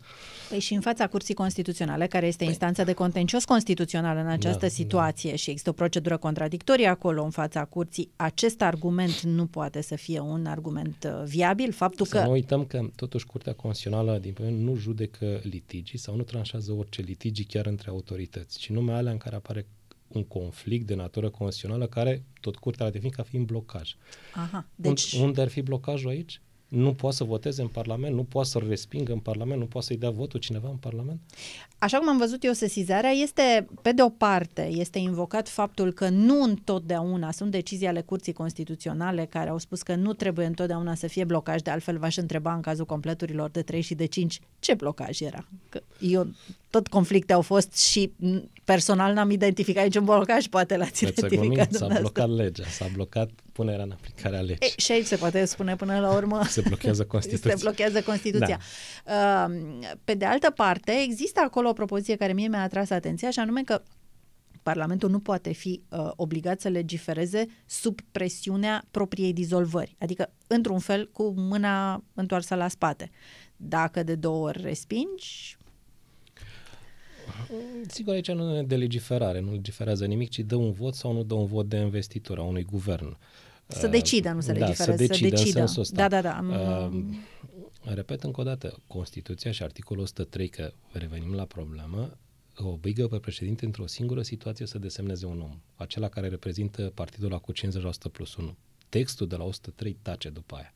Păi 0.50 0.60
și 0.60 0.74
în 0.74 0.82
fața 0.82 1.08
Curții 1.08 1.34
Constituționale, 1.34 2.08
care 2.08 2.26
este 2.26 2.38
păi. 2.38 2.48
instanța 2.48 2.84
de 2.84 2.94
contencios 2.94 3.46
constituțional 3.46 4.18
în 4.18 4.28
această 4.28 4.66
da, 4.66 4.68
situație 4.68 5.30
da. 5.30 5.36
și 5.36 5.50
există 5.50 5.70
o 5.70 5.74
procedură 5.74 6.18
contradictorie 6.18 6.88
acolo 6.88 7.24
în 7.24 7.30
fața 7.30 7.66
Curții, 7.66 8.10
acest 8.16 8.62
argument 8.62 9.22
nu 9.22 9.46
poate 9.46 9.82
să 9.82 9.96
fie 9.96 10.20
un 10.20 10.46
argument 10.46 10.96
uh, 11.06 11.24
viabil? 11.26 11.72
Faptul 11.72 12.06
să 12.06 12.18
că... 12.18 12.24
nu 12.24 12.32
uităm 12.32 12.66
că 12.66 12.90
totuși 12.96 13.26
Curtea 13.26 13.54
Constituțională 13.54 14.18
din 14.18 14.34
păi, 14.34 14.52
nu 14.52 14.76
judecă 14.76 15.40
litigii 15.44 15.98
sau 15.98 16.16
nu 16.16 16.24
tranșează 16.24 16.72
orice 16.72 17.02
litigi 17.02 17.44
chiar 17.44 17.66
între 17.66 17.90
autorități, 17.90 18.60
ci 18.60 18.70
numai 18.70 18.96
alea 18.96 19.12
în 19.12 19.18
care 19.18 19.36
apare 19.36 19.66
un 20.08 20.24
conflict 20.24 20.88
de 20.88 20.96
natură 20.96 21.30
constituțională 21.30 21.88
care 21.88 22.24
tot 22.42 22.56
curtea 22.56 22.86
a 22.86 22.90
definit 22.90 23.16
ca 23.16 23.24
fiind 23.24 23.46
blocaj. 23.46 23.96
Aha, 24.34 24.66
deci... 24.76 25.14
Unde 25.14 25.42
ar 25.42 25.48
fi 25.48 25.62
blocajul 25.62 26.10
aici? 26.10 26.42
Nu 26.76 26.94
poate 26.94 27.16
să 27.16 27.24
voteze 27.24 27.62
în 27.62 27.68
Parlament, 27.68 28.16
nu 28.16 28.24
poate 28.24 28.48
să-l 28.48 28.66
respingă 28.68 29.12
în 29.12 29.20
Parlament, 29.20 29.60
nu 29.60 29.66
poate 29.66 29.88
să-i 29.88 29.98
dea 29.98 30.10
votul 30.10 30.40
cineva 30.40 30.70
în 30.70 30.76
Parlament? 30.76 31.20
Așa 31.78 31.98
cum 31.98 32.10
am 32.10 32.18
văzut 32.18 32.44
eu 32.44 32.52
sesizarea, 32.52 33.10
este, 33.10 33.68
pe 33.82 33.92
de 33.92 34.02
o 34.02 34.10
parte, 34.10 34.70
este 34.72 35.00
invocat 35.00 35.50
faptul 35.50 35.94
că 35.94 36.10
nu 36.10 36.42
întotdeauna 36.42 37.32
sunt 37.32 37.52
decizii 37.52 37.88
ale 37.88 38.02
Curții 38.02 38.34
Constituționale 38.34 39.26
care 39.26 39.50
au 39.50 39.58
spus 39.58 39.82
că 39.82 39.96
nu 39.96 40.14
trebuie 40.14 40.46
întotdeauna 40.46 40.96
să 40.96 41.08
fie 41.08 41.24
blocaj, 41.24 41.62
de 41.62 41.70
altfel 41.70 41.98
v-aș 41.98 42.18
întreba 42.18 42.54
în 42.54 42.62
cazul 42.62 42.86
completurilor 42.86 43.50
de 43.50 43.62
3 43.62 43.82
și 43.82 43.96
de 43.96 44.06
5, 44.06 44.40
ce 44.60 44.74
blocaj 44.74 45.22
era? 45.22 45.48
Că 45.70 45.82
eu 46.00 46.28
tot 46.76 46.88
conflicte 46.88 47.34
au 47.34 47.42
fost 47.42 47.78
și 47.78 48.14
personal 48.64 49.14
n-am 49.14 49.30
identificat 49.30 49.84
niciun 49.84 50.04
blocaj, 50.04 50.46
poate 50.48 50.78
l-ați 50.78 51.04
identificat 51.04 51.74
S-a 51.74 51.88
blocat 52.00 52.30
legea, 52.30 52.64
s-a 52.64 52.88
blocat 52.94 53.30
punerea 53.52 53.84
în 53.84 53.92
aplicare 53.92 54.38
a 54.38 54.40
legii. 54.40 54.58
E, 54.60 54.82
și 54.82 54.92
aici 54.92 55.06
se 55.06 55.16
poate 55.16 55.46
spune 55.46 55.76
până 55.76 56.00
la 56.00 56.14
urmă... 56.14 56.44
Se 56.44 56.62
blochează 56.68 57.06
Constituția. 57.16 57.56
se 57.56 57.58
blochează 57.62 58.02
Constituția. 58.02 58.60
Da. 59.06 59.48
Pe 60.04 60.14
de 60.14 60.26
altă 60.26 60.50
parte, 60.50 60.92
există 61.04 61.42
acolo 61.46 61.70
o 61.70 61.74
propoziție 61.74 62.16
care 62.16 62.34
mie 62.34 62.48
mi-a 62.48 62.62
atras 62.62 62.90
atenția, 62.90 63.30
și 63.30 63.40
anume 63.40 63.62
că 63.62 63.82
Parlamentul 64.64 65.10
nu 65.10 65.20
poate 65.20 65.52
fi 65.52 65.82
uh, 65.90 66.12
obligat 66.16 66.62
să 66.62 66.68
legifereze 66.68 67.46
sub 67.66 68.00
presiunea 68.12 68.86
propriei 68.92 69.34
dizolvări, 69.34 69.96
adică, 70.00 70.34
într-un 70.48 70.80
fel, 70.80 71.10
cu 71.12 71.34
mâna 71.38 72.04
întoarsă 72.14 72.56
la 72.56 72.68
spate. 72.68 73.10
Dacă 73.56 74.04
de 74.04 74.16
două 74.16 74.48
ori 74.48 74.62
respingi, 74.62 75.58
Sigur, 77.88 78.14
aici 78.14 78.32
nu 78.32 78.58
e 78.58 78.62
de 78.62 78.76
legiferare, 78.76 79.40
nu 79.40 79.52
legiferează 79.52 80.06
nimic, 80.06 80.30
ci 80.30 80.40
dă 80.40 80.56
un 80.56 80.72
vot 80.72 80.94
sau 80.94 81.14
nu 81.14 81.24
dă 81.24 81.34
un 81.34 81.46
vot 81.46 81.70
de 81.70 81.78
investitură 81.78 82.42
a 82.42 82.44
unui 82.44 82.64
guvern. 82.64 83.18
Să 83.68 83.88
decidă, 83.88 84.30
nu 84.30 84.42
să 84.42 84.52
da, 84.52 84.66
legifereze, 84.66 85.06
să 85.06 85.08
decidă, 85.08 85.36
să 85.36 85.44
decidă. 85.44 85.60
în 85.60 85.68
sensul 85.68 85.82
ăsta. 85.82 86.08
Da, 86.08 86.22
da, 86.22 86.22
da. 86.22 86.40
Uh, 86.50 87.94
repet 87.94 88.24
încă 88.24 88.42
o 88.42 88.44
dată, 88.44 88.78
Constituția 88.88 89.52
și 89.52 89.64
articolul 89.64 90.04
103, 90.04 90.48
că 90.48 90.72
revenim 90.92 91.34
la 91.34 91.46
problemă, 91.46 92.18
obligă 92.58 93.08
pe 93.08 93.18
președinte 93.18 93.66
într-o 93.66 93.88
singură 93.88 94.22
situație 94.22 94.66
să 94.66 94.78
desemneze 94.78 95.26
un 95.26 95.42
om, 95.42 95.60
acela 95.76 96.10
care 96.10 96.28
reprezintă 96.28 96.92
partidul 96.94 97.30
la 97.30 97.38
cu 97.38 97.52
50% 97.52 97.56
plus 98.12 98.36
1. 98.36 98.56
Textul 98.90 99.28
de 99.28 99.36
la 99.36 99.44
103 99.44 99.98
tace 100.02 100.30
după 100.30 100.56
aia. 100.56 100.74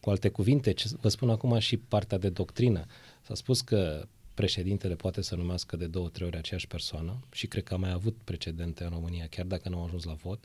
Cu 0.00 0.10
alte 0.10 0.28
cuvinte, 0.28 0.72
ce 0.72 0.88
vă 1.00 1.08
spun 1.08 1.30
acum 1.30 1.58
și 1.58 1.76
partea 1.76 2.18
de 2.18 2.28
doctrină, 2.28 2.84
s-a 3.22 3.34
spus 3.34 3.60
că 3.60 4.06
președintele 4.40 4.94
poate 4.94 5.22
să 5.22 5.36
numească 5.36 5.76
de 5.76 5.86
două, 5.86 6.08
trei 6.08 6.26
ori 6.26 6.36
aceeași 6.36 6.66
persoană 6.66 7.20
și 7.32 7.46
cred 7.46 7.62
că 7.62 7.74
a 7.74 7.76
mai 7.76 7.90
avut 7.90 8.16
precedente 8.24 8.84
în 8.84 8.90
România, 8.90 9.26
chiar 9.30 9.46
dacă 9.46 9.68
nu 9.68 9.78
au 9.78 9.84
ajuns 9.84 10.04
la 10.04 10.12
vot. 10.12 10.44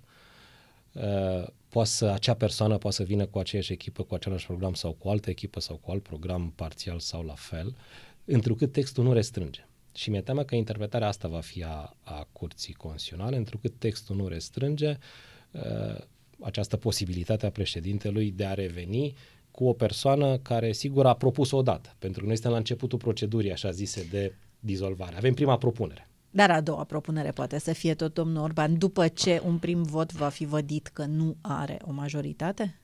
Uh, 0.91 1.47
poate 1.69 1.89
să, 1.89 2.05
acea 2.05 2.33
persoană 2.33 2.77
poate 2.77 2.95
să 2.95 3.03
vină 3.03 3.25
cu 3.25 3.39
aceeași 3.39 3.71
echipă, 3.71 4.03
cu 4.03 4.13
același 4.13 4.45
program 4.45 4.73
sau 4.73 4.91
cu 4.91 5.09
altă 5.09 5.29
echipă 5.29 5.59
sau 5.59 5.75
cu 5.75 5.91
alt 5.91 6.03
program 6.03 6.51
parțial 6.55 6.99
sau 6.99 7.23
la 7.23 7.33
fel, 7.33 7.75
întrucât 8.25 8.71
textul 8.71 9.03
nu 9.03 9.13
restrânge. 9.13 9.67
Și 9.93 10.09
mi-e 10.09 10.21
teamă 10.21 10.43
că 10.43 10.55
interpretarea 10.55 11.07
asta 11.07 11.27
va 11.27 11.39
fi 11.39 11.63
a, 11.63 11.95
a 12.03 12.27
curții 12.31 12.73
constituționale, 12.73 13.37
întrucât 13.37 13.73
textul 13.77 14.15
nu 14.15 14.27
restrânge 14.27 14.97
uh, 15.51 15.97
această 16.39 16.77
posibilitate 16.77 17.45
a 17.45 17.49
președintelui 17.49 18.31
de 18.31 18.45
a 18.45 18.53
reveni 18.53 19.15
cu 19.55 19.67
o 19.67 19.73
persoană 19.73 20.37
care, 20.37 20.71
sigur, 20.71 21.05
a 21.05 21.13
propus 21.13 21.51
o 21.51 21.61
dată, 21.61 21.95
pentru 21.99 22.19
că 22.19 22.25
noi 22.25 22.35
suntem 22.35 22.51
la 22.51 22.57
începutul 22.57 22.97
procedurii, 22.97 23.51
așa 23.51 23.71
zise, 23.71 24.07
de 24.11 24.35
dizolvare. 24.59 25.15
Avem 25.15 25.33
prima 25.33 25.57
propunere. 25.57 26.09
Dar 26.29 26.51
a 26.51 26.61
doua 26.61 26.83
propunere 26.83 27.31
poate 27.31 27.59
să 27.59 27.73
fie 27.73 27.93
tot 27.93 28.13
domnul 28.13 28.43
Orban, 28.43 28.77
după 28.77 29.07
ce 29.07 29.41
un 29.45 29.57
prim 29.57 29.83
vot 29.83 30.11
va 30.11 30.29
fi 30.29 30.45
vădit 30.45 30.87
că 30.87 31.05
nu 31.05 31.35
are 31.41 31.79
o 31.87 31.91
majoritate? 31.91 32.79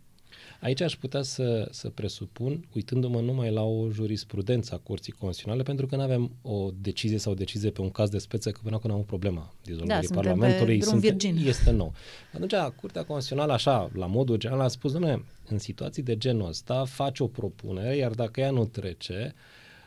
Aici 0.61 0.81
aș 0.81 0.95
putea 0.95 1.21
să, 1.21 1.67
să 1.71 1.89
presupun, 1.89 2.65
uitându-mă 2.75 3.19
numai 3.19 3.51
la 3.51 3.63
o 3.63 3.89
jurisprudență 3.89 4.73
a 4.73 4.77
Curții 4.77 5.11
Constituționale, 5.11 5.63
pentru 5.63 5.85
că 5.85 5.95
nu 5.95 6.01
avem 6.01 6.31
o 6.41 6.69
decizie 6.81 7.17
sau 7.17 7.31
o 7.31 7.35
decizie 7.35 7.69
pe 7.69 7.81
un 7.81 7.89
caz 7.89 8.09
de 8.09 8.17
speță, 8.17 8.51
că 8.51 8.59
până 8.63 8.75
acum 8.75 8.89
nu 8.89 8.95
am 8.95 9.01
o 9.01 9.03
problemă. 9.03 9.53
Dizolvării 9.63 10.07
da, 10.07 10.15
Parlamentului 10.15 10.77
pe 10.77 10.85
sunt, 10.85 10.99
virgin. 10.99 11.37
este 11.45 11.71
nou. 11.71 11.93
Atunci, 12.33 12.53
Curtea 12.75 13.03
Constituțională, 13.03 13.53
așa, 13.53 13.91
la 13.93 14.05
modul 14.05 14.37
general, 14.37 14.61
a 14.61 14.67
spus, 14.67 14.91
domnule, 14.91 15.23
în 15.47 15.57
situații 15.57 16.03
de 16.03 16.17
genul 16.17 16.47
ăsta, 16.47 16.85
faci 16.85 17.19
o 17.19 17.27
propunere, 17.27 17.95
iar 17.95 18.11
dacă 18.11 18.39
ea 18.39 18.51
nu 18.51 18.65
trece, 18.65 19.33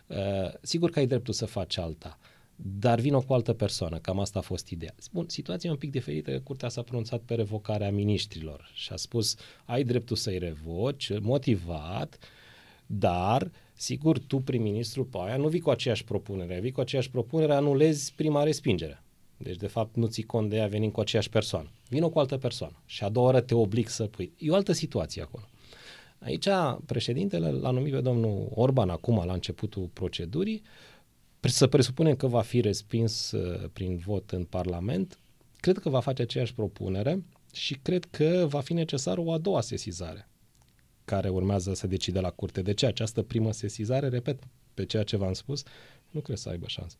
uh, 0.06 0.16
sigur 0.60 0.90
că 0.90 0.98
ai 0.98 1.06
dreptul 1.06 1.34
să 1.34 1.46
faci 1.46 1.78
alta. 1.78 2.18
Uh, 2.20 2.33
dar 2.56 3.00
vină 3.00 3.20
cu 3.20 3.32
altă 3.32 3.52
persoană, 3.52 3.98
cam 3.98 4.20
asta 4.20 4.38
a 4.38 4.42
fost 4.42 4.68
ideea. 4.68 4.94
Bun, 5.12 5.28
situația 5.28 5.68
e 5.68 5.72
un 5.72 5.78
pic 5.78 5.90
diferită, 5.90 6.40
curtea 6.40 6.68
s-a 6.68 6.82
pronunțat 6.82 7.20
pe 7.20 7.34
revocarea 7.34 7.90
ministrilor 7.90 8.70
și 8.74 8.92
a 8.92 8.96
spus, 8.96 9.36
ai 9.64 9.84
dreptul 9.84 10.16
să-i 10.16 10.38
revoci, 10.38 11.18
motivat, 11.20 12.18
dar, 12.86 13.50
sigur, 13.74 14.18
tu, 14.18 14.40
prim-ministru, 14.40 15.04
pe 15.04 15.18
aia 15.20 15.36
nu 15.36 15.48
vii 15.48 15.60
cu 15.60 15.70
aceeași 15.70 16.04
propunere, 16.04 16.60
vii 16.60 16.72
cu 16.72 16.80
aceeași 16.80 17.10
propunere, 17.10 17.54
anulezi 17.54 18.12
prima 18.16 18.42
respingere. 18.42 19.02
Deci, 19.36 19.56
de 19.56 19.66
fapt, 19.66 19.96
nu 19.96 20.06
ții 20.06 20.22
cont 20.22 20.50
de 20.50 20.56
ea 20.56 20.66
venind 20.66 20.92
cu 20.92 21.00
aceeași 21.00 21.28
persoană. 21.28 21.70
Vină 21.88 22.08
cu 22.08 22.18
altă 22.18 22.36
persoană 22.36 22.82
și 22.86 23.04
a 23.04 23.08
doua 23.08 23.28
oră 23.28 23.40
te 23.40 23.54
oblig 23.54 23.88
să 23.88 24.04
pui. 24.04 24.32
E 24.38 24.50
o 24.50 24.54
altă 24.54 24.72
situație 24.72 25.22
acolo. 25.22 25.44
Aici, 26.18 26.48
președintele 26.86 27.50
l-a 27.50 27.70
numit 27.70 27.92
pe 27.92 28.00
domnul 28.00 28.48
Orban 28.54 28.90
acum, 28.90 29.22
la 29.26 29.32
începutul 29.32 29.90
procedurii, 29.92 30.62
să 31.50 31.66
presupunem 31.66 32.16
că 32.16 32.26
va 32.26 32.42
fi 32.42 32.60
respins 32.60 33.30
uh, 33.30 33.68
prin 33.72 33.96
vot 33.96 34.30
în 34.30 34.44
Parlament, 34.44 35.18
cred 35.56 35.78
că 35.78 35.88
va 35.88 36.00
face 36.00 36.22
aceeași 36.22 36.54
propunere 36.54 37.24
și 37.52 37.74
cred 37.74 38.04
că 38.04 38.46
va 38.48 38.60
fi 38.60 38.72
necesară 38.72 39.20
o 39.20 39.32
a 39.32 39.38
doua 39.38 39.60
sesizare 39.60 40.28
care 41.04 41.28
urmează 41.28 41.74
să 41.74 41.86
decide 41.86 42.20
la 42.20 42.30
curte. 42.30 42.62
De 42.62 42.74
ce 42.74 42.86
această 42.86 43.22
primă 43.22 43.52
sesizare, 43.52 44.08
repet, 44.08 44.42
pe 44.74 44.84
ceea 44.84 45.02
ce 45.02 45.16
v-am 45.16 45.32
spus, 45.32 45.62
nu 46.10 46.20
cred 46.20 46.36
să 46.36 46.48
aibă 46.48 46.66
șansă. 46.66 46.96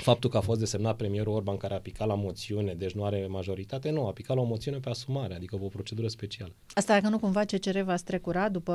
Faptul 0.00 0.30
că 0.30 0.36
a 0.36 0.40
fost 0.40 0.58
desemnat 0.58 0.96
premierul 0.96 1.32
Orban 1.32 1.56
care 1.56 1.74
a 1.74 1.78
picat 1.78 2.06
la 2.06 2.14
moțiune, 2.14 2.74
deci 2.78 2.92
nu 2.92 3.04
are 3.04 3.26
majoritate, 3.28 3.90
nu, 3.90 4.06
a 4.06 4.12
picat 4.12 4.36
la 4.36 4.42
o 4.42 4.44
moțiune 4.44 4.76
pe 4.76 4.88
asumare, 4.88 5.34
adică 5.34 5.56
pe 5.56 5.64
o 5.64 5.68
procedură 5.68 6.08
specială. 6.08 6.52
Asta 6.74 6.94
dacă 6.94 7.08
nu 7.08 7.18
cumva 7.18 7.40
CCR 7.44 7.78
va 7.78 7.96
strecura 7.96 8.48
după 8.48 8.72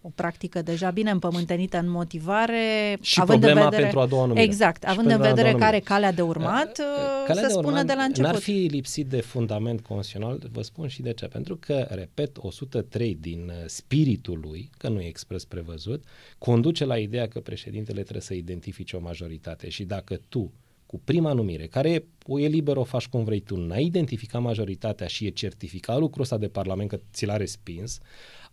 o 0.00 0.08
practică 0.14 0.62
deja 0.62 0.90
bine 0.90 1.10
împământenită 1.10 1.78
în 1.78 1.90
motivare, 1.90 2.96
Și 3.00 3.20
având 3.20 3.40
problema 3.40 3.64
în 3.64 3.70
vedere, 3.70 3.82
pentru 3.82 4.00
a 4.00 4.06
doua 4.06 4.24
numire. 4.26 4.44
Exact, 4.44 4.82
Și 4.82 4.88
având 4.90 5.06
în 5.06 5.12
pentru 5.12 5.26
a 5.26 5.30
vedere 5.30 5.50
doua 5.50 5.62
care 5.62 5.76
numire. 5.76 5.92
calea 5.94 6.12
de 6.12 6.22
urmat, 6.22 6.80
Calea 7.26 7.42
să 7.42 7.46
de 7.46 7.52
spună 7.52 7.66
urmat 7.66 7.86
de 7.86 7.92
la 7.92 8.02
început. 8.02 8.30
N-ar 8.30 8.40
fi 8.40 8.50
lipsit 8.70 9.06
de 9.06 9.20
fundament 9.20 9.80
constituțional, 9.80 10.42
vă 10.52 10.62
spun 10.62 10.88
și 10.88 11.02
de 11.02 11.12
ce. 11.12 11.26
Pentru 11.26 11.56
că, 11.56 11.86
repet, 11.90 12.36
103 12.40 13.16
din 13.20 13.48
uh, 13.48 13.64
spiritul 13.66 14.40
lui, 14.42 14.70
că 14.78 14.88
nu 14.88 15.00
e 15.00 15.06
expres 15.06 15.44
prevăzut, 15.44 16.04
conduce 16.38 16.84
la 16.84 16.98
ideea 16.98 17.28
că 17.28 17.40
președintele 17.40 18.00
trebuie 18.00 18.22
să 18.22 18.34
identifice 18.34 18.96
o 18.96 19.00
majoritate 19.00 19.68
și 19.68 19.84
dacă 19.84 20.05
tu, 20.14 20.52
cu 20.86 21.00
prima 21.04 21.32
numire, 21.32 21.66
care 21.66 21.90
e, 21.90 22.04
o 22.26 22.38
e 22.38 22.46
liber, 22.46 22.76
o 22.76 22.84
faci 22.84 23.08
cum 23.08 23.24
vrei 23.24 23.40
tu, 23.40 23.56
n-ai 23.56 23.84
identificat 23.84 24.42
majoritatea 24.42 25.06
și 25.06 25.26
e 25.26 25.30
certificat 25.30 25.98
lucrul 25.98 26.22
ăsta 26.22 26.38
de 26.38 26.48
Parlament 26.48 26.88
că 26.88 27.00
ți 27.12 27.26
l-a 27.26 27.36
respins, 27.36 27.98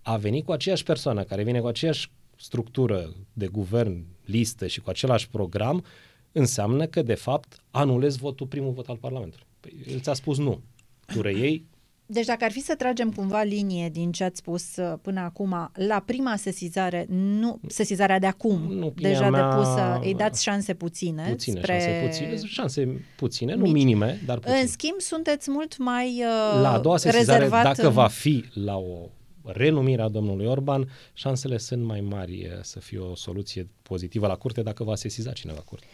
a 0.02 0.18
venit 0.18 0.46
cu 0.46 0.52
aceeași 0.52 0.84
persoană 0.84 1.24
care 1.24 1.44
vine 1.44 1.60
cu 1.60 1.68
aceeași 1.68 2.12
structură 2.36 3.14
de 3.34 3.48
guvern, 3.48 4.06
listă 4.26 4.68
și 4.68 4.82
cu 4.82 4.90
același 4.90 5.30
program, 5.30 5.86
înseamnă 6.32 6.86
că, 6.86 7.02
de 7.02 7.14
fapt, 7.14 7.62
anulezi 7.72 8.18
votul, 8.18 8.48
primul 8.48 8.72
vot 8.72 8.88
al 8.88 8.98
Parlamentului. 8.98 9.46
Păi, 9.60 9.74
el 9.88 10.00
ți-a 10.00 10.14
spus 10.14 10.38
nu. 10.38 10.62
Tu 11.06 11.22
reiei, 11.22 11.66
Deci 12.06 12.26
dacă 12.26 12.44
ar 12.44 12.52
fi 12.52 12.60
să 12.62 12.76
tragem 12.76 13.12
cumva 13.12 13.42
linie 13.42 13.90
din 13.90 14.12
ce 14.12 14.24
ați 14.24 14.38
spus 14.38 14.76
uh, 14.76 14.94
până 15.02 15.20
acum, 15.20 15.72
la 15.74 16.04
prima 16.06 16.36
sesizare, 16.36 17.06
nu, 17.10 17.60
sesizarea 17.68 18.20
de 18.20 18.26
acum, 18.26 18.62
Nu, 18.74 18.86
opinia 18.86 19.10
deja 19.10 19.30
mea- 19.30 19.50
depusă, 19.50 20.00
îi 20.04 20.14
dați 20.16 20.44
șanse 20.44 20.74
puține. 20.74 21.26
puține 21.30 21.60
spre... 21.60 21.74
șanse, 21.80 22.06
puține, 22.08 22.48
șanse 22.48 23.06
puține, 23.18 23.54
nu 23.56 23.62
mici. 23.64 23.72
minime, 23.74 24.22
dar 24.26 24.40
puține. 24.40 24.60
În 24.60 24.68
schimb, 24.68 25.00
sunteți 25.00 25.52
mult 25.52 25.78
mai 25.78 26.08
uh, 26.08 26.62
la 26.62 26.72
a 26.74 26.80
doua 26.80 26.98
sesizare, 26.98 27.38
rezervat 27.38 27.64
dacă 27.64 27.88
în- 27.88 27.94
va 27.94 28.08
fi 28.08 28.46
la 28.54 28.78
o 28.78 29.10
renumire 29.46 30.02
a 30.02 30.08
domnului 30.10 30.46
Orban, 30.46 30.90
șansele 31.14 31.58
sunt 31.58 31.84
mai 31.84 32.02
mari 32.02 32.40
eh, 32.42 32.52
să 32.62 32.80
fie 32.80 32.98
o 33.00 33.16
soluție 33.16 33.70
pozitivă 33.82 34.28
la 34.28 34.36
curte 34.36 34.62
dacă 34.62 34.84
va 34.84 34.96
sesiza 34.96 35.32
cineva 35.32 35.60
curte. 35.66 35.86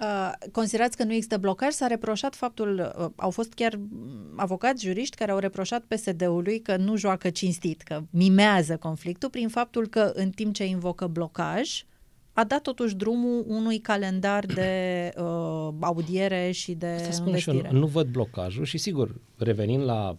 Uh, 0.00 0.32
considerați 0.52 0.96
că 0.96 1.04
nu 1.04 1.12
există 1.12 1.36
blocaj? 1.36 1.72
S-a 1.72 1.86
reproșat 1.86 2.34
faptul, 2.34 2.92
uh, 2.98 3.06
au 3.16 3.30
fost 3.30 3.52
chiar 3.52 3.76
mm, 3.76 4.32
avocați, 4.36 4.84
juriști 4.84 5.16
care 5.16 5.30
au 5.30 5.38
reproșat 5.38 5.84
PSD-ului 5.88 6.60
că 6.60 6.76
nu 6.76 6.96
joacă 6.96 7.30
cinstit, 7.30 7.82
că 7.82 8.02
mimează 8.10 8.76
conflictul 8.76 9.30
prin 9.30 9.48
faptul 9.48 9.86
că 9.86 10.12
în 10.14 10.30
timp 10.30 10.54
ce 10.54 10.66
invocă 10.66 11.06
blocaj, 11.06 11.84
a 12.32 12.44
dat 12.44 12.62
totuși 12.62 12.94
drumul 12.94 13.44
unui 13.46 13.78
calendar 13.78 14.46
de 14.46 15.12
uh, 15.16 15.68
audiere 15.80 16.50
și 16.50 16.72
de 16.72 16.86
Asta 16.86 17.10
spun 17.10 17.36
și 17.36 17.48
eu, 17.48 17.54
investire. 17.54 17.68
nu, 17.72 17.78
nu 17.78 17.86
văd 17.86 18.06
blocajul 18.06 18.64
și 18.64 18.78
sigur, 18.78 19.14
revenind 19.36 19.84
la 19.84 20.16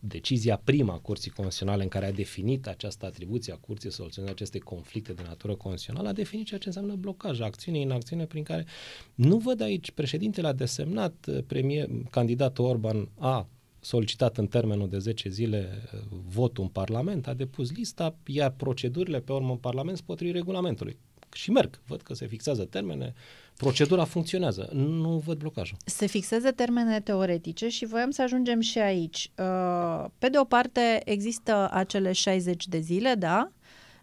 decizia 0.00 0.60
prima 0.64 0.92
a 0.92 0.98
Curții 0.98 1.30
Constituționale 1.30 1.82
în 1.82 1.88
care 1.88 2.06
a 2.06 2.12
definit 2.12 2.66
această 2.66 3.06
atribuție 3.06 3.52
a 3.52 3.56
Curții 3.56 3.90
să 3.90 3.96
soluționeze 3.96 4.32
aceste 4.32 4.58
conflicte 4.58 5.12
de 5.12 5.22
natură 5.26 5.54
constituțională, 5.54 6.08
a 6.08 6.12
definit 6.12 6.46
ceea 6.46 6.60
ce 6.60 6.66
înseamnă 6.66 6.94
blocaj, 6.94 7.40
acțiune, 7.40 7.78
inacțiune 7.78 8.26
prin 8.26 8.42
care 8.42 8.66
nu 9.14 9.36
văd 9.36 9.60
aici, 9.60 9.90
președintele 9.90 10.46
a 10.46 10.52
desemnat, 10.52 11.26
eh, 11.26 11.38
premier, 11.46 11.88
candidatul 12.10 12.64
Orban 12.64 13.08
a 13.18 13.48
solicitat 13.80 14.38
în 14.38 14.46
termenul 14.46 14.88
de 14.88 14.98
10 14.98 15.28
zile 15.28 15.88
eh, 15.92 16.00
votul 16.10 16.64
în 16.64 16.70
Parlament, 16.70 17.26
a 17.26 17.34
depus 17.34 17.72
lista, 17.72 18.16
iar 18.26 18.50
procedurile 18.50 19.20
pe 19.20 19.32
urmă 19.32 19.50
în 19.50 19.56
Parlament 19.56 19.96
sunt 19.96 20.08
potrivit 20.08 20.34
regulamentului. 20.34 20.98
Și 21.32 21.50
merg, 21.50 21.80
văd 21.86 22.02
că 22.02 22.14
se 22.14 22.26
fixează 22.26 22.64
termene, 22.64 23.14
procedura 23.60 24.04
funcționează, 24.04 24.68
nu 24.72 25.18
văd 25.18 25.38
blocajul. 25.38 25.76
se 25.84 26.06
fixeze 26.06 26.50
termene 26.50 27.00
teoretice 27.00 27.68
și 27.68 27.84
voiam 27.84 28.10
să 28.10 28.22
ajungem 28.22 28.60
și 28.60 28.78
aici. 28.78 29.30
Uh, 29.38 30.04
Pe 30.18 30.28
de 30.28 30.38
o 30.38 30.44
parte, 30.44 31.00
există 31.04 31.68
acele 31.72 32.12
60 32.12 32.66
de 32.66 32.78
zile, 32.80 33.14
da, 33.14 33.52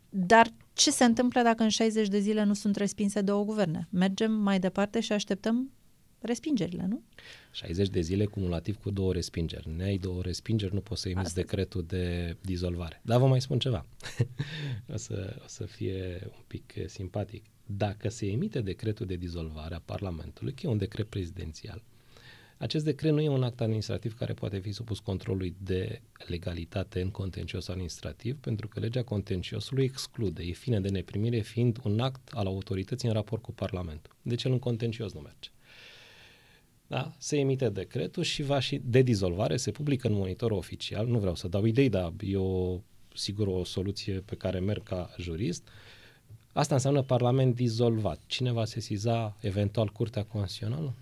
dar 0.10 0.48
ce 0.74 0.92
se 0.92 1.04
întâmplă 1.04 1.42
dacă 1.42 1.64
în 1.64 1.70
60 1.70 2.08
de 2.08 2.20
zile 2.20 2.44
nu 2.44 2.54
sunt 2.54 2.76
respinse 2.76 3.22
două 3.22 3.44
guverne? 3.44 3.88
Mergem 3.92 4.32
mai 4.32 4.60
departe 4.60 5.00
și 5.00 5.12
așteptăm 5.12 5.72
respingerile, 6.20 6.86
nu? 6.90 7.02
60 7.52 7.90
de 7.90 8.02
zile 8.02 8.26
cumulativ 8.26 8.76
cu 8.76 8.90
două 8.90 9.14
respingeri. 9.14 9.70
Neai 9.76 9.98
două 9.98 10.22
respingeri, 10.22 10.74
nu 10.74 10.80
poți 10.80 11.02
să 11.02 11.10
emiți 11.10 11.28
Asta. 11.28 11.42
decretul 11.42 11.84
de 11.88 12.36
dizolvare. 12.42 13.02
Dar 13.04 13.20
vă 13.20 13.28
mai 13.28 13.42
spun 13.42 13.60
ceva. 13.60 13.86
o, 14.94 14.98
să, 14.98 15.36
o 15.44 15.48
să 15.48 15.64
fie 15.66 16.20
un 16.24 16.44
pic 16.48 16.76
eh, 16.76 16.88
simpatic. 16.88 17.44
Dacă 17.70 18.10
se 18.10 18.26
emite 18.26 18.62
decretul 18.62 19.06
de 19.06 19.16
dizolvare 19.16 19.76
a 19.76 19.80
Parlamentului, 19.80 20.54
că 20.54 20.62
e 20.64 20.70
un 20.70 20.78
decret 20.78 21.08
prezidențial, 21.08 21.84
acest 22.58 22.84
decret 22.84 23.12
nu 23.12 23.22
e 23.22 23.30
un 23.30 23.44
act 23.44 23.62
administrativ 23.62 24.18
care 24.18 24.34
poate 24.34 24.60
fi 24.60 24.72
supus 24.72 25.00
controlului 25.00 25.56
de 25.64 26.02
legalitate 26.28 27.02
în 27.02 27.10
contencios 27.10 27.68
administrativ, 27.68 28.40
pentru 28.40 28.68
că 28.68 28.80
legea 28.80 29.04
contenciosului 29.04 29.84
exclude, 29.84 30.44
e 30.44 30.52
fine 30.52 30.80
de 30.80 30.90
neprimire, 30.90 31.40
fiind 31.40 31.80
un 31.84 32.00
act 32.00 32.30
al 32.32 32.46
autorității 32.46 33.08
în 33.08 33.14
raport 33.14 33.42
cu 33.42 33.52
Parlamentul. 33.52 34.16
Deci 34.22 34.44
el 34.44 34.52
în 34.52 34.60
contencios 34.60 35.14
nu 35.14 35.20
merge. 35.20 35.50
Da? 36.88 37.16
Se 37.18 37.38
emite 37.38 37.70
decretul 37.70 38.24
și 38.24 38.44
va 38.44 38.60
și 38.60 38.82
de 38.84 39.02
dizolvare, 39.02 39.58
se 39.58 39.72
publică 39.72 40.08
în 40.08 40.14
monitorul 40.14 40.58
oficial. 40.58 41.08
Nu 41.08 41.20
vreau 41.20 41.36
să 41.36 41.48
dau 41.48 41.66
idei, 41.66 41.90
dar 41.90 42.14
e 42.20 42.38
o, 42.38 42.80
sigur 43.14 43.48
o 43.48 43.64
soluție 43.64 44.14
pe 44.14 44.36
care 44.36 44.60
merg 44.60 44.84
ca 44.84 45.16
jurist. 45.18 45.68
Asta 46.58 46.74
înseamnă 46.76 47.02
Parlament 47.02 47.56
dizolvat. 47.56 48.20
Cine 48.26 48.52
va 48.52 48.66
sesiza 48.66 49.36
eventual 49.40 49.90
Curtea 49.90 50.24
Constituțională? 50.24 50.94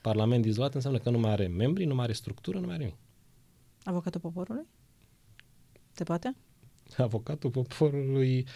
Parlament 0.00 0.42
dizolvat 0.42 0.74
înseamnă 0.74 0.98
că 0.98 1.10
nu 1.10 1.18
mai 1.18 1.30
are 1.30 1.46
membri, 1.46 1.84
nu 1.84 1.94
mai 1.94 2.04
are 2.04 2.12
structură, 2.12 2.58
nu 2.58 2.66
mai 2.66 2.74
are 2.74 2.84
nimic. 2.84 2.98
Avocatul 3.82 4.20
poporului? 4.20 4.66
Se 5.92 6.04
poate? 6.04 6.36
Avocatul 6.96 7.50
poporului, 7.50 8.46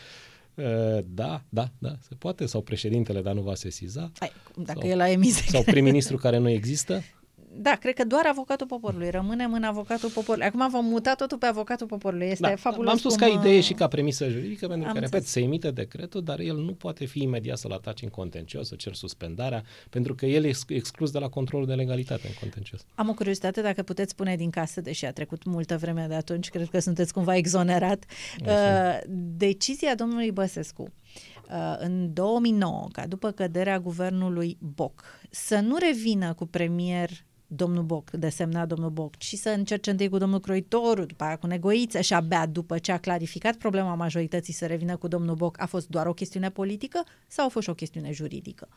uh, 0.55 0.99
da, 1.07 1.43
da, 1.49 1.71
da, 1.79 1.97
se 2.01 2.15
poate, 2.15 2.47
sau 2.47 2.61
președintele, 2.61 3.23
dar 3.23 3.35
nu 3.35 3.43
va 3.43 3.55
sesiza, 3.55 4.13
Hai, 4.19 4.31
dacă 4.57 4.79
Sau- 4.81 4.89
el 4.89 5.01
a 5.01 5.09
emis 5.09 5.45
sau 5.47 5.63
prim-ministru 5.63 6.17
care 6.17 6.39
nu 6.39 6.49
există. 6.49 7.03
Da, 7.57 7.77
cred 7.77 7.95
că 7.95 8.05
doar 8.05 8.27
avocatul 8.27 8.67
poporului. 8.67 9.11
Rămânem 9.11 9.53
în 9.53 9.63
avocatul 9.63 10.11
poporului. 10.11 10.47
Acum 10.47 10.69
vom 10.71 10.85
muta 10.85 11.15
totul 11.15 11.39
pe 11.39 11.47
avocatul 11.47 11.87
poporului. 11.87 12.27
Este 12.27 12.49
Da, 12.49 12.57
fabulos 12.57 12.91
am 12.91 12.99
spus 12.99 13.15
cum, 13.15 13.21
ca 13.21 13.41
idee 13.41 13.57
uh, 13.57 13.63
și 13.63 13.73
ca 13.73 13.89
premisă 13.89 14.29
juridică, 14.29 14.67
pentru 14.67 14.87
am 14.89 14.95
că, 14.95 15.01
repet, 15.01 15.15
înțeles. 15.15 15.31
se 15.31 15.41
emite 15.41 15.71
decretul, 15.71 16.23
dar 16.23 16.39
el 16.41 16.57
nu 16.57 16.73
poate 16.73 17.05
fi 17.05 17.23
imediat 17.23 17.59
să-l 17.59 17.73
ataci 17.73 18.03
în 18.03 18.09
contencios, 18.09 18.69
să 18.69 18.75
cer 18.75 18.95
suspendarea, 18.95 19.65
pentru 19.91 20.15
că 20.15 20.27
el 20.27 20.45
e 20.45 20.49
ex- 20.49 20.65
exclus 20.69 21.11
de 21.11 21.19
la 21.19 21.29
controlul 21.29 21.67
de 21.67 21.75
legalitate 21.75 22.27
în 22.27 22.35
contencios. 22.41 22.85
Am 22.95 23.09
o 23.09 23.15
curiozitate, 23.15 23.63
dacă 23.63 23.83
puteți 23.83 24.11
spune 24.11 24.37
din 24.37 24.51
casă, 24.51 24.81
deși 24.81 25.05
a 25.05 25.13
trecut 25.13 25.45
multă 25.45 25.77
vreme 25.77 26.07
de 26.09 26.15
atunci, 26.15 26.49
cred 26.49 26.69
că 26.69 26.79
sunteți 26.79 27.13
cumva 27.13 27.37
exonerat. 27.37 28.05
Uh, 28.47 28.99
decizia 29.37 29.95
domnului 29.95 30.31
Băsescu 30.31 30.83
uh, 30.83 31.77
în 31.79 32.13
2009, 32.13 32.89
ca 32.93 33.07
după 33.07 33.31
căderea 33.31 33.79
guvernului 33.79 34.57
Boc, 34.61 35.05
să 35.31 35.61
nu 35.61 35.77
revină 35.77 36.35
cu 36.35 36.47
premier 36.47 37.11
domnul 37.57 37.83
Boc, 37.83 38.11
desemnat 38.11 38.69
domnul 38.69 38.91
Boc, 38.91 39.15
și 39.19 39.37
să 39.37 39.49
încerce 39.49 39.91
întâi 39.91 40.09
cu 40.09 40.19
domnul 40.19 40.41
Croitoru, 40.41 41.05
după 41.05 41.25
aia 41.25 41.37
cu 41.37 41.47
Negoiță 41.47 42.01
și 42.01 42.15
abia 42.15 42.47
după 42.47 42.79
ce 42.79 42.93
a 42.93 42.99
clarificat 42.99 43.57
problema 43.57 43.95
majorității 43.95 44.53
să 44.53 44.67
revină 44.67 44.97
cu 44.97 45.09
domnul 45.09 45.35
Boc, 45.35 45.61
a 45.61 45.67
fost 45.67 45.89
doar 45.89 46.07
o 46.07 46.13
chestiune 46.13 46.51
politică 46.51 47.05
sau 47.29 47.47
a 47.47 47.49
fost 47.49 47.65
și 47.65 47.71
o 47.71 47.75
chestiune 47.75 48.13
juridică? 48.13 48.69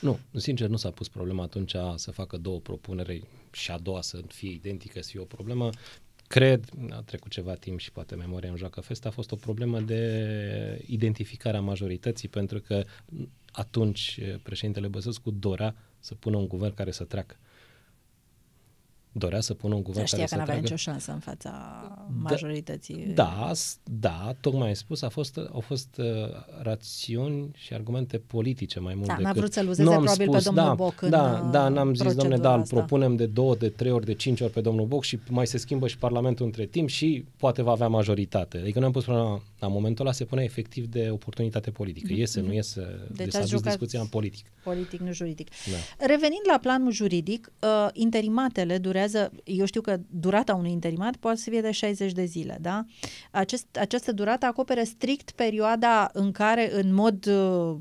Nu, 0.00 0.18
sincer, 0.34 0.68
nu 0.68 0.76
s-a 0.76 0.90
pus 0.90 1.08
problema 1.08 1.42
atunci 1.42 1.74
să 1.94 2.10
facă 2.10 2.36
două 2.36 2.58
propuneri 2.58 3.22
și 3.52 3.70
a 3.70 3.78
doua 3.78 4.00
să 4.00 4.20
fie 4.28 4.50
identică, 4.50 5.02
să 5.02 5.08
fie 5.10 5.20
o 5.20 5.24
problemă. 5.24 5.70
Cred, 6.26 6.64
a 6.90 7.02
trecut 7.02 7.30
ceva 7.30 7.54
timp 7.54 7.78
și 7.78 7.92
poate 7.92 8.14
memoria 8.14 8.48
îmi 8.48 8.58
joacă 8.58 8.80
fest, 8.80 9.06
a 9.06 9.10
fost 9.10 9.32
o 9.32 9.36
problemă 9.36 9.80
de 9.80 10.84
identificare 10.86 11.56
a 11.56 11.60
majorității, 11.60 12.28
pentru 12.28 12.60
că 12.60 12.84
atunci 13.52 14.20
președintele 14.42 14.86
Băsescu 14.86 15.30
dorea 15.30 15.76
să 15.98 16.14
pună 16.14 16.36
un 16.36 16.48
guvern 16.48 16.74
care 16.74 16.90
să 16.90 17.04
treacă. 17.04 17.36
Dorea 19.18 19.40
să 19.40 19.54
pună 19.54 19.74
un 19.74 19.82
guvern 19.82 19.98
Dar 19.98 20.06
știa 20.06 20.18
care 20.18 20.28
că 20.28 20.34
să 20.34 20.38
n-avea 20.40 20.54
treacă. 20.54 20.72
nicio 20.72 20.90
șansă 20.90 21.12
în 21.12 21.18
fața 21.18 21.52
majorității. 22.22 23.06
Da, 23.14 23.50
s- 23.54 23.78
da, 23.84 24.34
tocmai 24.40 24.66
ai 24.68 24.76
spus, 24.76 25.02
a 25.02 25.08
fost, 25.08 25.36
au 25.52 25.60
fost 25.60 25.88
uh, 25.98 26.04
rațiuni 26.62 27.50
și 27.56 27.74
argumente 27.74 28.18
politice 28.18 28.80
mai 28.80 28.94
mult 28.94 29.06
Da, 29.06 29.12
n-a 29.12 29.18
decât... 29.18 29.36
vrut 29.36 29.52
să-l 29.52 29.68
uzeze 29.68 29.82
Nu 29.82 29.90
am 29.90 29.96
probabil 30.02 30.26
pe 30.26 30.32
spus, 30.32 30.44
domnul 30.44 30.64
da, 30.64 30.74
Boc 30.74 31.02
în, 31.02 31.10
Da, 31.10 31.42
uh, 31.44 31.50
da, 31.52 31.68
n-am 31.68 31.94
zis, 31.94 32.02
domnule, 32.02 32.14
procedura 32.14 32.48
da, 32.48 32.54
îl 32.54 32.60
asta. 32.60 32.76
propunem 32.76 33.16
de 33.16 33.26
două, 33.26 33.54
de 33.56 33.68
trei 33.68 33.90
ori, 33.90 34.04
de 34.04 34.14
cinci 34.14 34.40
ori 34.40 34.52
pe 34.52 34.60
domnul 34.60 34.86
Boc 34.86 35.04
și 35.04 35.18
mai 35.30 35.46
se 35.46 35.58
schimbă 35.58 35.86
și 35.88 35.98
Parlamentul 35.98 36.46
între 36.46 36.64
timp 36.66 36.88
și 36.88 37.24
poate 37.36 37.62
va 37.62 37.70
avea 37.70 37.88
majoritate. 37.88 38.58
Adică 38.58 38.78
nu 38.78 38.84
am 38.84 38.92
pus 38.92 39.04
problema, 39.04 39.42
la 39.58 39.68
momentul 39.68 40.04
ăla 40.04 40.14
se 40.14 40.24
pune 40.24 40.42
efectiv 40.42 40.86
de 40.86 41.08
oportunitate 41.12 41.70
politică. 41.70 42.12
Iese, 42.12 42.40
nu 42.40 42.52
iese, 42.52 42.80
deci, 43.08 43.16
Deci 43.16 43.32
s-a 43.32 43.38
ați 43.38 43.50
dus 43.50 43.58
jucat- 43.58 43.70
discuția 43.72 44.00
în 44.00 44.06
politic. 44.06 44.44
Politic, 44.66 45.00
nu 45.00 45.12
juridic. 45.12 45.48
Da. 45.48 46.06
Revenind 46.06 46.42
la 46.50 46.58
planul 46.58 46.92
juridic, 46.92 47.52
uh, 47.60 47.88
interimatele 47.92 48.78
durează, 48.78 49.32
eu 49.44 49.64
știu 49.64 49.80
că 49.80 50.00
durata 50.10 50.54
unui 50.54 50.70
interimat 50.70 51.16
poate 51.16 51.38
să 51.38 51.50
fie 51.50 51.60
de 51.60 51.70
60 51.70 52.12
de 52.12 52.24
zile, 52.24 52.58
da? 52.60 52.84
Acest, 53.30 53.66
această 53.76 54.12
durată 54.12 54.46
acoperă 54.46 54.82
strict 54.82 55.30
perioada 55.30 56.10
în 56.12 56.32
care, 56.32 56.80
în 56.80 56.94
mod 56.94 57.26
uh, 57.26 57.76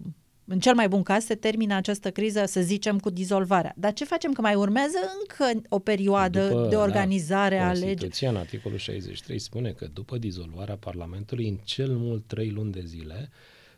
în 0.48 0.60
cel 0.60 0.76
mai 0.76 0.88
bun 0.88 1.04
caz 1.04 1.26
se 1.26 1.36
termină 1.36 1.76
această 1.76 2.12
criză, 2.12 2.46
să 2.46 2.62
zicem, 2.62 3.00
cu 3.00 3.10
dizolvarea. 3.10 3.74
Dar 3.78 3.94
ce 3.94 4.06
facem? 4.06 4.32
Că 4.32 4.42
mai 4.42 4.56
urmează 4.56 4.98
încă 5.20 5.62
o 5.70 5.80
perioadă 5.80 6.48
După, 6.48 6.68
de 6.70 6.76
organizare 6.76 7.58
da, 7.58 7.68
a 7.68 7.72
legii. 7.72 7.86
Constituția 7.86 8.30
în 8.30 8.36
articolul 8.36 8.78
63 8.78 9.40
spune 9.40 9.72
că 9.72 9.88
după 9.94 10.18
dizolvarea 10.18 10.76
Parlamentului, 10.76 11.48
în 11.48 11.58
cel 11.64 11.92
mult 11.98 12.24
trei 12.28 12.50
luni 12.50 12.72
de 12.72 12.82
zile, 12.86 13.30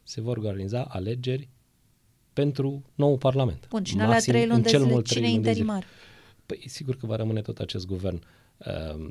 se 0.03 0.21
vor 0.21 0.37
organiza 0.37 0.83
alegeri 0.89 1.49
pentru 2.39 2.83
nou 2.95 3.17
Parlament. 3.17 3.67
Bun, 3.69 3.83
și 3.83 3.93
în 3.93 3.99
alea 3.99 4.19
trei 4.19 4.47
luni 4.47 4.61
de 4.61 4.69
zile, 4.69 4.83
mult 4.83 5.05
cine 5.05 5.29
interimar? 5.29 5.85
Păi 6.45 6.63
sigur 6.65 6.95
că 6.95 7.05
va 7.05 7.15
rămâne 7.15 7.41
tot 7.41 7.57
acest 7.57 7.85
guvern. 7.85 8.23
Uh, 8.57 9.09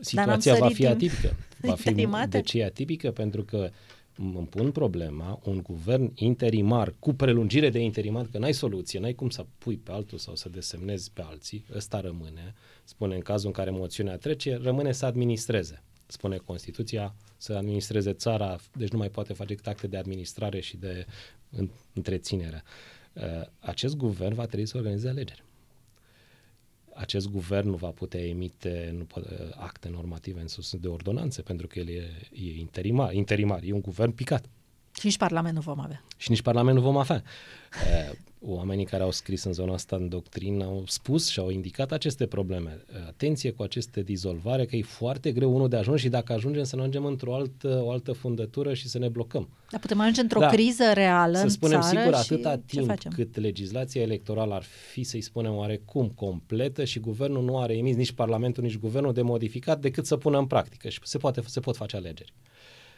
situația 0.00 0.54
va 0.54 0.68
fi 0.68 0.86
atipică. 0.86 1.36
Va 1.60 1.74
fi, 1.74 2.06
de 2.28 2.40
ce 2.40 2.58
e 2.58 2.64
atipică? 2.64 3.10
Pentru 3.10 3.42
că 3.42 3.70
îmi 4.16 4.46
pun 4.50 4.70
problema, 4.70 5.40
un 5.44 5.62
guvern 5.62 6.12
interimar 6.14 6.94
cu 6.98 7.12
prelungire 7.12 7.70
de 7.70 7.78
interimar, 7.78 8.26
că 8.30 8.38
n-ai 8.38 8.52
soluție, 8.52 9.00
n-ai 9.00 9.12
cum 9.12 9.30
să 9.30 9.46
pui 9.58 9.76
pe 9.76 9.92
altul 9.92 10.18
sau 10.18 10.34
să 10.34 10.48
desemnezi 10.48 11.10
pe 11.12 11.22
alții, 11.26 11.64
ăsta 11.74 12.00
rămâne, 12.00 12.54
spune 12.84 13.14
în 13.14 13.20
cazul 13.20 13.46
în 13.46 13.52
care 13.52 13.70
moțiunea 13.70 14.16
trece, 14.16 14.58
rămâne 14.62 14.92
să 14.92 15.06
administreze. 15.06 15.82
Spune 16.06 16.36
Constituția 16.36 17.14
să 17.36 17.52
administreze 17.52 18.12
țara, 18.12 18.56
deci 18.76 18.90
nu 18.90 18.98
mai 18.98 19.08
poate 19.08 19.32
face 19.32 19.56
acte 19.64 19.86
de 19.86 19.96
administrare 19.96 20.60
și 20.60 20.76
de 20.76 21.06
întreținere. 21.94 22.62
Uh, 23.12 23.22
acest 23.58 23.96
guvern 23.96 24.34
va 24.34 24.46
trebui 24.46 24.66
să 24.66 24.76
organizeze 24.76 25.08
alegeri 25.08 25.44
acest 26.94 27.28
guvern 27.28 27.68
nu 27.68 27.76
va 27.76 27.88
putea 27.88 28.26
emite 28.26 28.94
nu 28.96 29.04
poate, 29.04 29.28
acte 29.56 29.88
normative 29.88 30.40
în 30.40 30.48
sus 30.48 30.76
de 30.76 30.88
ordonanțe, 30.88 31.42
pentru 31.42 31.66
că 31.66 31.78
el 31.78 31.88
e, 31.88 32.10
e 32.32 32.58
interimar, 32.58 33.12
interimar, 33.12 33.62
e 33.62 33.72
un 33.72 33.80
guvern 33.80 34.10
picat. 34.10 34.44
Și 34.98 35.06
nici 35.06 35.18
Parlament 35.18 35.54
nu 35.54 35.60
vom 35.60 35.80
avea. 35.80 36.04
Și 36.16 36.30
nici 36.30 36.42
Parlament 36.42 36.76
nu 36.76 36.82
vom 36.82 36.96
avea. 36.96 37.22
Oamenii 38.46 38.84
care 38.84 39.02
au 39.02 39.10
scris 39.10 39.44
în 39.44 39.52
zona 39.52 39.72
asta 39.72 39.96
în 39.96 40.08
doctrină 40.08 40.64
au 40.64 40.82
spus 40.86 41.28
și 41.28 41.38
au 41.38 41.50
indicat 41.50 41.92
aceste 41.92 42.26
probleme. 42.26 42.84
Atenție 43.06 43.50
cu 43.50 43.62
aceste 43.62 44.02
dizolvare, 44.02 44.64
că 44.64 44.76
e 44.76 44.82
foarte 44.82 45.32
greu 45.32 45.54
unul 45.54 45.68
de 45.68 45.76
ajuns 45.76 46.00
și 46.00 46.08
dacă 46.08 46.32
ajungem 46.32 46.64
să 46.64 46.76
ne 46.76 46.80
ajungem 46.80 47.04
într-o 47.04 47.34
altă, 47.34 47.80
o 47.84 47.90
altă 47.90 48.12
fundătură 48.12 48.74
și 48.74 48.88
să 48.88 48.98
ne 48.98 49.08
blocăm. 49.08 49.48
Dar 49.70 49.80
putem 49.80 50.00
ajunge 50.00 50.20
într-o 50.20 50.40
da. 50.40 50.46
criză 50.46 50.92
reală 50.94 51.38
Să 51.38 51.48
spunem 51.48 51.76
în 51.76 51.82
țară 51.82 51.98
sigur, 51.98 52.14
atâta 52.14 52.62
timp 52.66 53.14
cât 53.14 53.36
legislația 53.36 54.02
electorală 54.02 54.54
ar 54.54 54.62
fi, 54.62 55.02
să-i 55.02 55.20
spunem, 55.20 55.54
oarecum 55.54 56.08
completă 56.08 56.84
și 56.84 56.98
guvernul 56.98 57.44
nu 57.44 57.58
are 57.58 57.76
emis 57.76 57.96
nici 57.96 58.12
Parlamentul, 58.12 58.62
nici 58.62 58.78
guvernul 58.78 59.12
de 59.12 59.22
modificat 59.22 59.80
decât 59.80 60.06
să 60.06 60.16
pună 60.16 60.38
în 60.38 60.46
practică 60.46 60.88
și 60.88 60.98
se, 61.02 61.18
poate, 61.18 61.42
se 61.46 61.60
pot 61.60 61.76
face 61.76 61.96
alegeri. 61.96 62.32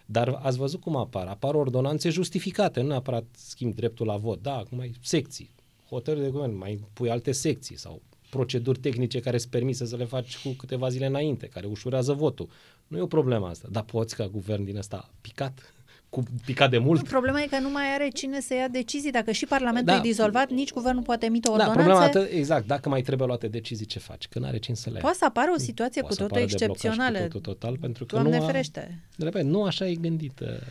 Dar 0.07 0.39
ați 0.43 0.59
văzut 0.59 0.81
cum 0.81 0.97
apar? 0.97 1.27
Apar 1.27 1.55
ordonanțe 1.55 2.09
justificate, 2.09 2.81
nu 2.81 2.87
neapărat 2.87 3.25
schimb 3.37 3.75
dreptul 3.75 4.07
la 4.07 4.17
vot. 4.17 4.43
Da, 4.43 4.57
acum 4.57 4.79
ai 4.79 4.95
secții, 5.03 5.51
hotărâri 5.89 6.25
de 6.25 6.31
guvern, 6.31 6.57
mai 6.57 6.81
pui 6.93 7.11
alte 7.11 7.33
secții 7.33 7.79
sau 7.79 8.03
proceduri 8.31 8.79
tehnice 8.79 9.21
care 9.21 9.37
îți 9.37 9.49
permise 9.49 9.87
să 9.87 9.97
le 9.97 10.05
faci 10.05 10.39
cu 10.39 10.49
câteva 10.49 10.89
zile 10.89 11.07
înainte, 11.07 11.47
care 11.47 11.67
ușurează 11.67 12.13
votul. 12.13 12.49
Nu 12.87 12.97
e 12.97 13.01
o 13.01 13.07
problemă 13.07 13.47
asta, 13.47 13.69
dar 13.71 13.83
poți 13.83 14.17
ca 14.17 14.27
guvern 14.27 14.65
din 14.65 14.77
ăsta 14.77 15.11
picat 15.21 15.75
cu 16.09 16.23
picat 16.45 16.71
de 16.71 16.79
mult. 16.79 17.09
Problema 17.09 17.41
e 17.41 17.47
că 17.47 17.59
nu 17.59 17.71
mai 17.71 17.95
are 17.95 18.09
cine 18.09 18.41
să 18.41 18.55
ia 18.55 18.69
decizii. 18.69 19.11
Dacă 19.11 19.33
și 19.33 19.47
Parlamentul 19.47 19.93
da. 19.93 19.99
e 19.99 20.01
dizolvat, 20.01 20.51
nici 20.51 20.73
guvernul 20.73 21.03
poate 21.03 21.27
emite 21.27 21.49
o 21.49 21.57
da, 21.57 21.69
ordonanță. 21.69 21.89
Da, 21.89 21.99
problema 21.99 22.25
atât, 22.25 22.39
exact. 22.39 22.67
Dacă 22.67 22.89
mai 22.89 23.03
trebuie 23.03 23.27
luate 23.27 23.49
decizii, 23.49 23.87
ce 23.87 23.99
faci? 23.99 24.29
Că 24.29 24.39
nu 24.39 24.47
are 24.47 24.59
cine 24.59 24.77
să 24.77 24.91
le 24.91 24.99
Poate 24.99 25.17
să 25.17 25.25
apară 25.25 25.51
o 25.55 25.59
situație 25.59 26.01
Poate 26.01 26.17
cu 26.17 26.23
totul 26.23 26.43
excepțională. 26.43 27.19
Cu 27.19 27.25
totul 27.25 27.41
total, 27.41 27.79
pentru 27.79 28.05
că 28.05 28.15
Doamne 28.15 28.37
nu, 28.37 28.43
a, 28.43 28.47
ferește. 28.47 29.05
repet, 29.19 29.45
nu 29.45 29.65
așa 29.65 29.87
e 29.87 29.95
gândită 29.95 30.63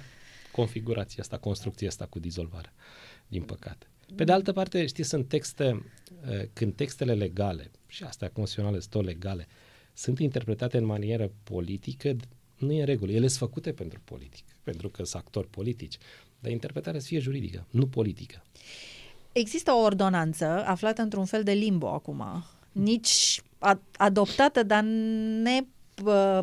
configurația 0.52 1.24
asta, 1.24 1.38
construcția 1.38 1.88
asta 1.88 2.06
cu 2.06 2.20
dizolvarea, 2.20 2.74
din 3.28 3.42
păcate. 3.42 3.86
Pe 4.16 4.24
de 4.24 4.32
altă 4.32 4.52
parte, 4.52 4.86
știi, 4.86 5.04
sunt 5.04 5.28
texte, 5.28 5.92
eh, 6.30 6.44
când 6.54 6.76
textele 6.76 7.14
legale, 7.14 7.72
și 7.88 8.04
astea 8.04 8.30
constituționale 8.30 8.80
sunt 8.80 8.92
tot 8.92 9.06
legale, 9.06 9.48
sunt 9.94 10.20
interpretate 10.20 10.78
în 10.78 10.86
manieră 10.86 11.32
politică, 11.44 12.16
nu 12.58 12.72
e 12.72 12.80
în 12.80 12.86
regulă. 12.86 13.12
Ele 13.12 13.28
sunt 13.28 13.40
făcute 13.50 13.72
pentru 13.72 14.02
politic, 14.04 14.46
pentru 14.66 14.90
că 14.90 15.04
sunt 15.04 15.24
actori 15.24 15.48
politici, 15.48 15.98
dar 16.40 16.52
interpretarea 16.52 17.00
să 17.00 17.06
fie 17.06 17.20
juridică, 17.20 17.66
nu 17.70 17.88
politică. 17.88 18.44
Există 19.32 19.72
o 19.72 19.82
ordonanță 19.82 20.46
aflată 20.66 21.02
într-un 21.02 21.26
fel 21.26 21.44
de 21.44 21.52
limbo 21.52 21.88
acum, 21.88 22.44
nici 22.72 23.42
adoptată, 23.98 24.64
dar 24.64 24.84
ne 25.42 25.60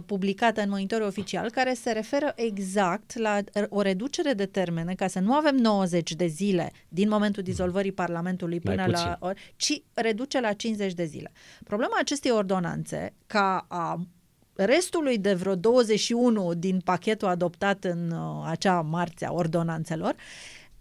publicată 0.06 0.60
în 0.60 0.68
monitorul 0.68 1.06
oficial 1.06 1.50
care 1.50 1.74
se 1.74 1.92
referă 1.92 2.32
exact 2.36 3.18
la 3.18 3.38
o 3.68 3.80
reducere 3.80 4.32
de 4.32 4.46
termene 4.46 4.94
ca 4.94 5.06
să 5.06 5.20
nu 5.20 5.32
avem 5.32 5.56
90 5.56 6.14
de 6.14 6.26
zile 6.26 6.72
din 6.88 7.08
momentul 7.08 7.42
dizolvării 7.42 7.92
Parlamentului 7.92 8.60
până 8.60 8.86
la 8.86 9.16
ori, 9.20 9.52
ci 9.56 9.82
reduce 9.94 10.40
la 10.40 10.52
50 10.52 10.92
de 10.92 11.04
zile. 11.04 11.32
Problema 11.64 11.96
acestei 11.98 12.30
ordonanțe 12.30 13.12
ca 13.26 13.66
a 13.68 14.06
restului 14.54 15.18
de 15.18 15.34
vreo 15.34 15.54
21 15.54 16.54
din 16.54 16.80
pachetul 16.84 17.28
adoptat 17.28 17.84
în 17.84 18.10
uh, 18.10 18.44
acea 18.46 18.80
marțe 18.80 19.26
a 19.26 19.32
ordonanțelor, 19.32 20.14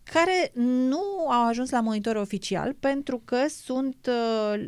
care 0.03 0.51
nu 0.53 1.29
au 1.29 1.47
ajuns 1.47 1.69
la 1.69 1.81
monitor 1.81 2.15
oficial 2.15 2.73
pentru 2.73 3.21
că 3.25 3.45
sunt 3.47 4.09
uh, 4.09 4.59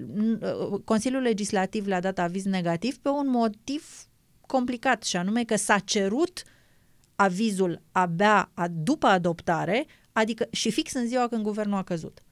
uh, 0.41 0.79
Consiliul 0.85 1.21
Legislativ 1.21 1.87
le-a 1.87 1.99
dat 1.99 2.19
aviz 2.19 2.43
negativ 2.43 2.97
pe 2.97 3.09
un 3.09 3.29
motiv 3.29 4.07
complicat 4.47 5.03
și 5.03 5.17
anume 5.17 5.43
că 5.43 5.55
s-a 5.55 5.79
cerut 5.79 6.43
avizul 7.15 7.81
abia 7.91 8.51
a, 8.53 8.67
după 8.67 9.07
adoptare, 9.07 9.85
adică 10.11 10.47
și 10.51 10.71
fix 10.71 10.93
în 10.93 11.07
ziua 11.07 11.27
când 11.27 11.43
guvernul 11.43 11.77
a 11.77 11.83
căzut. 11.83 12.23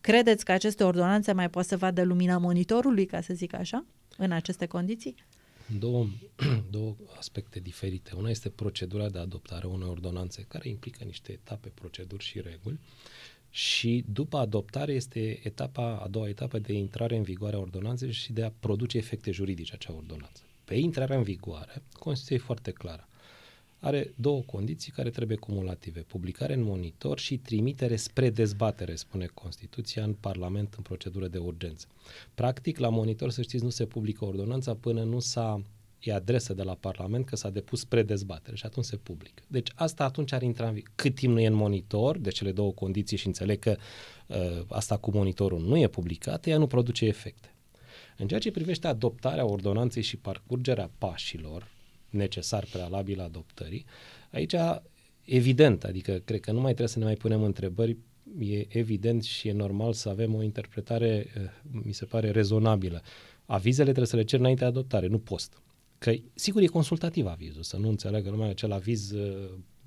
Credeți 0.00 0.44
că 0.44 0.52
aceste 0.52 0.84
ordonanțe 0.84 1.32
mai 1.32 1.50
pot 1.50 1.64
să 1.64 1.76
vadă 1.76 2.02
lumina 2.02 2.38
monitorului, 2.38 3.06
ca 3.06 3.20
să 3.20 3.34
zic 3.34 3.54
așa, 3.54 3.84
în 4.16 4.32
aceste 4.32 4.66
condiții? 4.66 5.14
Două, 5.78 6.06
două 6.70 6.96
aspecte 7.16 7.60
diferite. 7.60 8.14
Una 8.14 8.30
este 8.30 8.48
procedura 8.48 9.08
de 9.08 9.18
adoptare 9.18 9.64
a 9.64 9.68
unei 9.68 9.88
ordonanțe, 9.88 10.44
care 10.48 10.68
implică 10.68 11.04
niște 11.04 11.32
etape, 11.32 11.68
proceduri 11.68 12.24
și 12.24 12.40
reguli. 12.40 12.78
Și 13.50 14.04
după 14.12 14.36
adoptare 14.36 14.92
este 14.92 15.40
etapa, 15.42 15.98
a 15.98 16.08
doua 16.08 16.28
etapă 16.28 16.58
de 16.58 16.72
intrare 16.72 17.16
în 17.16 17.22
vigoare 17.22 17.56
a 17.56 17.58
ordonanței 17.58 18.12
și 18.12 18.32
de 18.32 18.42
a 18.42 18.52
produce 18.60 18.98
efecte 18.98 19.30
juridice 19.30 19.74
acea 19.74 19.92
ordonanță. 19.92 20.42
Pe 20.64 20.74
intrarea 20.74 21.16
în 21.16 21.22
vigoare, 21.22 21.82
Constituția 21.92 22.36
e 22.36 22.46
foarte 22.46 22.70
clară 22.70 23.08
are 23.80 24.12
două 24.16 24.40
condiții 24.40 24.92
care 24.92 25.10
trebuie 25.10 25.36
cumulative. 25.36 26.00
Publicare 26.00 26.54
în 26.54 26.62
monitor 26.62 27.18
și 27.18 27.36
trimitere 27.36 27.96
spre 27.96 28.30
dezbatere, 28.30 28.94
spune 28.94 29.26
Constituția, 29.34 30.04
în 30.04 30.12
Parlament 30.12 30.74
în 30.74 30.82
procedură 30.82 31.28
de 31.28 31.38
urgență. 31.38 31.86
Practic, 32.34 32.78
la 32.78 32.88
monitor, 32.88 33.30
să 33.30 33.42
știți, 33.42 33.64
nu 33.64 33.70
se 33.70 33.86
publică 33.86 34.24
ordonanța 34.24 34.74
până 34.74 35.02
nu 35.02 35.18
s-a 35.18 35.62
e 35.98 36.12
adresă 36.12 36.54
de 36.54 36.62
la 36.62 36.74
Parlament 36.74 37.24
că 37.24 37.36
s-a 37.36 37.50
depus 37.50 37.80
spre 37.80 38.02
dezbatere 38.02 38.56
și 38.56 38.66
atunci 38.66 38.86
se 38.86 38.96
publică. 38.96 39.42
Deci 39.46 39.68
asta 39.74 40.04
atunci 40.04 40.32
ar 40.32 40.42
intra 40.42 40.68
în 40.68 40.80
Cât 40.94 41.14
timp 41.14 41.32
nu 41.32 41.40
e 41.40 41.46
în 41.46 41.54
monitor, 41.54 42.18
de 42.18 42.30
cele 42.30 42.52
două 42.52 42.72
condiții 42.72 43.16
și 43.16 43.26
înțeleg 43.26 43.58
că 43.58 43.76
uh, 44.26 44.36
asta 44.68 44.96
cu 44.96 45.10
monitorul 45.10 45.60
nu 45.60 45.76
e 45.76 45.88
publicat, 45.88 46.46
ea 46.46 46.58
nu 46.58 46.66
produce 46.66 47.06
efecte. 47.06 47.52
În 48.16 48.26
ceea 48.26 48.40
ce 48.40 48.50
privește 48.50 48.86
adoptarea 48.86 49.46
ordonanței 49.46 50.02
și 50.02 50.16
parcurgerea 50.16 50.90
pașilor, 50.98 51.68
necesar 52.10 52.66
prealabil 52.72 53.20
adoptării. 53.20 53.84
Aici, 54.30 54.54
evident, 55.24 55.84
adică 55.84 56.12
cred 56.24 56.40
că 56.40 56.52
nu 56.52 56.60
mai 56.60 56.74
trebuie 56.74 56.88
să 56.88 56.98
ne 56.98 57.04
mai 57.04 57.14
punem 57.14 57.42
întrebări, 57.42 57.96
e 58.38 58.66
evident 58.78 59.22
și 59.22 59.48
e 59.48 59.52
normal 59.52 59.92
să 59.92 60.08
avem 60.08 60.34
o 60.34 60.42
interpretare, 60.42 61.30
eh, 61.34 61.42
mi 61.84 61.92
se 61.92 62.04
pare, 62.04 62.30
rezonabilă. 62.30 63.02
Avizele 63.46 63.84
trebuie 63.84 64.06
să 64.06 64.16
le 64.16 64.24
cer 64.24 64.38
înainte 64.38 64.60
de 64.60 64.66
adoptare, 64.66 65.06
nu 65.06 65.18
post. 65.18 65.62
Că, 65.98 66.12
sigur, 66.34 66.62
e 66.62 66.66
consultativ 66.66 67.26
avizul, 67.26 67.62
să 67.62 67.76
nu 67.76 67.88
înțeleagă 67.88 68.30
lumea 68.30 68.48
acel 68.48 68.72
aviz, 68.72 69.10
eh, 69.12 69.34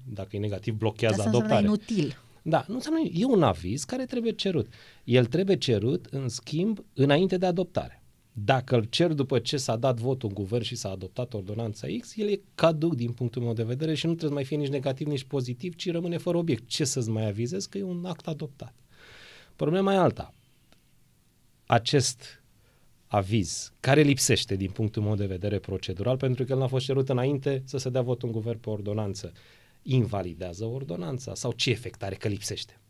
dacă 0.09 0.35
e 0.35 0.39
negativ, 0.39 0.73
blochează 0.73 1.15
Asta 1.15 1.29
adoptarea. 1.29 1.59
inutil. 1.59 2.17
Da, 2.43 2.65
nu 2.67 2.73
înseamnă, 2.73 2.99
e 3.13 3.25
un 3.25 3.43
aviz 3.43 3.83
care 3.83 4.05
trebuie 4.05 4.31
cerut. 4.31 4.73
El 5.03 5.25
trebuie 5.25 5.57
cerut, 5.57 6.05
în 6.05 6.29
schimb, 6.29 6.85
înainte 6.93 7.37
de 7.37 7.45
adoptare. 7.45 8.00
Dacă 8.33 8.75
îl 8.75 8.83
cer 8.83 9.13
după 9.13 9.39
ce 9.39 9.57
s-a 9.57 9.75
dat 9.75 9.99
votul 9.99 10.29
în 10.29 10.35
guvern 10.35 10.63
și 10.63 10.75
s-a 10.75 10.89
adoptat 10.89 11.33
ordonanța 11.33 11.87
X, 11.99 12.17
el 12.17 12.29
e 12.29 12.41
caduc 12.55 12.95
din 12.95 13.11
punctul 13.11 13.41
meu 13.41 13.53
de 13.53 13.63
vedere 13.63 13.93
și 13.93 14.05
nu 14.05 14.11
trebuie 14.15 14.29
să 14.29 14.35
mai 14.35 14.45
fie 14.45 14.57
nici 14.57 14.81
negativ, 14.81 15.07
nici 15.07 15.23
pozitiv, 15.23 15.75
ci 15.75 15.91
rămâne 15.91 16.17
fără 16.17 16.37
obiect. 16.37 16.67
Ce 16.67 16.83
să-ți 16.83 17.09
mai 17.09 17.27
avizez? 17.27 17.65
Că 17.65 17.77
e 17.77 17.83
un 17.83 18.05
act 18.05 18.27
adoptat. 18.27 18.73
Problema 19.55 19.93
e 19.93 19.97
alta. 19.97 20.33
Acest 21.65 22.43
aviz, 23.07 23.73
care 23.79 24.01
lipsește 24.01 24.55
din 24.55 24.69
punctul 24.71 25.03
meu 25.03 25.15
de 25.15 25.25
vedere 25.25 25.59
procedural, 25.59 26.17
pentru 26.17 26.45
că 26.45 26.51
el 26.51 26.57
n-a 26.57 26.67
fost 26.67 26.85
cerut 26.85 27.09
înainte 27.09 27.63
să 27.65 27.77
se 27.77 27.89
dea 27.89 28.01
votul 28.01 28.27
în 28.27 28.33
guvern 28.33 28.59
pe 28.59 28.69
ordonanță, 28.69 29.31
invalidează 29.81 30.65
ordonanța 30.65 31.35
sau 31.35 31.51
ce 31.51 31.69
efect 31.69 32.03
are 32.03 32.15
că 32.15 32.27
lipsește? 32.27 32.80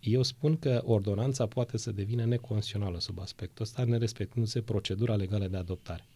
Eu 0.00 0.22
spun 0.22 0.56
că 0.56 0.82
ordonanța 0.84 1.46
poate 1.46 1.78
să 1.78 1.90
devină 1.90 2.24
neconstituțională 2.24 3.00
sub 3.00 3.20
aspectul 3.20 3.64
ăsta, 3.64 3.84
nerespectându-se 3.84 4.60
procedura 4.60 5.14
legală 5.14 5.46
de 5.46 5.56
adoptare. 5.56 6.08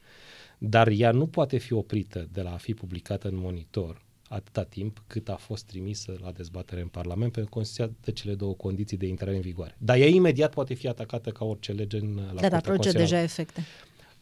Dar 0.59 0.89
ea 0.89 1.11
nu 1.11 1.27
poate 1.27 1.59
fi 1.59 1.73
oprită 1.73 2.29
de 2.33 2.43
la 2.43 2.53
a 2.53 2.57
fi 2.57 2.75
publicată 2.75 3.29
în 3.29 3.37
monitor 3.37 4.03
atâta 4.29 4.65
timp 4.65 5.03
cât 5.07 5.29
a 5.29 5.37
fost 5.37 5.65
trimisă 5.65 6.19
la 6.23 6.33
dezbatere 6.33 6.81
în 6.81 6.87
Parlament, 6.87 7.33
pentru 7.33 7.51
că 7.51 7.57
Constituția 7.57 7.97
dă 8.05 8.11
cele 8.11 8.35
două 8.35 8.55
condiții 8.55 8.97
de 8.97 9.07
intrare 9.07 9.35
în 9.35 9.41
vigoare. 9.41 9.75
Dar 9.79 9.97
ea 9.97 10.07
imediat 10.07 10.53
poate 10.53 10.75
fi 10.75 10.89
atacată 10.89 11.31
ca 11.31 11.45
orice 11.45 11.73
lege 11.73 11.99
în, 11.99 12.21
la 12.35 12.41
Da, 12.41 12.49
dar 12.49 12.61
produce 12.61 12.93
deja 12.93 13.23
efecte. 13.23 13.65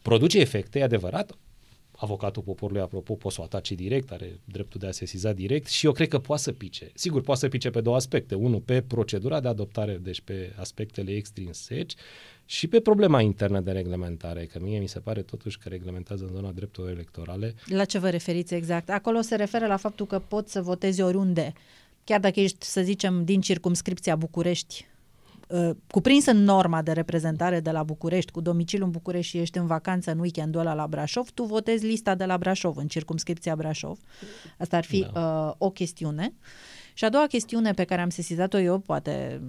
Produce 0.01 0.39
efecte, 0.39 0.79
e 0.79 0.83
adevărat, 0.83 1.37
avocatul 2.01 2.41
poporului, 2.41 2.81
apropo, 2.81 3.13
poate 3.13 3.35
să 3.35 3.41
o 3.41 3.43
atace 3.43 3.75
direct, 3.75 4.11
are 4.11 4.39
dreptul 4.45 4.79
de 4.79 4.87
a 4.87 4.91
sesiza 4.91 5.31
direct 5.31 5.67
și 5.67 5.85
eu 5.85 5.91
cred 5.91 6.07
că 6.07 6.19
poate 6.19 6.41
să 6.41 6.51
pice. 6.51 6.91
Sigur, 6.93 7.21
poate 7.21 7.39
să 7.39 7.47
pice 7.47 7.69
pe 7.69 7.81
două 7.81 7.95
aspecte. 7.95 8.35
Unul, 8.35 8.59
pe 8.59 8.81
procedura 8.81 9.39
de 9.39 9.47
adoptare, 9.47 9.99
deci 10.01 10.21
pe 10.21 10.53
aspectele 10.57 11.11
extrinseci 11.11 11.93
și 12.45 12.67
pe 12.67 12.79
problema 12.79 13.21
internă 13.21 13.59
de 13.59 13.71
reglementare, 13.71 14.45
că 14.45 14.59
mie 14.61 14.79
mi 14.79 14.87
se 14.87 14.99
pare 14.99 15.21
totuși 15.21 15.57
că 15.57 15.69
reglementează 15.69 16.23
în 16.23 16.33
zona 16.33 16.51
drepturilor 16.51 16.95
electorale. 16.95 17.55
La 17.65 17.85
ce 17.85 17.99
vă 17.99 18.09
referiți 18.09 18.53
exact? 18.53 18.89
Acolo 18.89 19.21
se 19.21 19.35
referă 19.35 19.67
la 19.67 19.77
faptul 19.77 20.05
că 20.05 20.19
poți 20.19 20.51
să 20.51 20.61
votezi 20.61 21.01
oriunde. 21.01 21.53
Chiar 22.03 22.19
dacă 22.19 22.39
ești, 22.39 22.65
să 22.65 22.81
zicem, 22.81 23.25
din 23.25 23.41
circumscripția 23.41 24.15
București, 24.15 24.85
uh, 25.51 25.69
cuprins 25.91 26.25
în 26.25 26.43
norma 26.43 26.81
de 26.81 26.91
reprezentare 26.91 27.59
de 27.59 27.71
la 27.71 27.83
București, 27.83 28.31
cu 28.31 28.41
domiciliu 28.41 28.85
în 28.85 28.91
București 28.91 29.31
și 29.31 29.37
ești 29.37 29.57
în 29.57 29.65
vacanță 29.65 30.11
în 30.11 30.19
weekendul 30.19 30.59
ăla 30.59 30.73
la 30.73 30.87
Brașov, 30.87 31.29
tu 31.29 31.43
votezi 31.43 31.85
lista 31.85 32.15
de 32.15 32.25
la 32.25 32.37
Brașov, 32.37 32.77
în 32.77 32.87
circumscripția 32.87 33.55
Brașov. 33.55 33.99
Asta 34.57 34.77
ar 34.77 34.83
fi 34.83 35.07
da. 35.13 35.45
uh, 35.47 35.53
o 35.57 35.69
chestiune. 35.69 36.33
Și 36.93 37.05
a 37.05 37.09
doua 37.09 37.25
chestiune 37.25 37.71
pe 37.71 37.83
care 37.83 38.01
am 38.01 38.09
sesizat-o 38.09 38.59
eu, 38.59 38.79
poate 38.79 39.41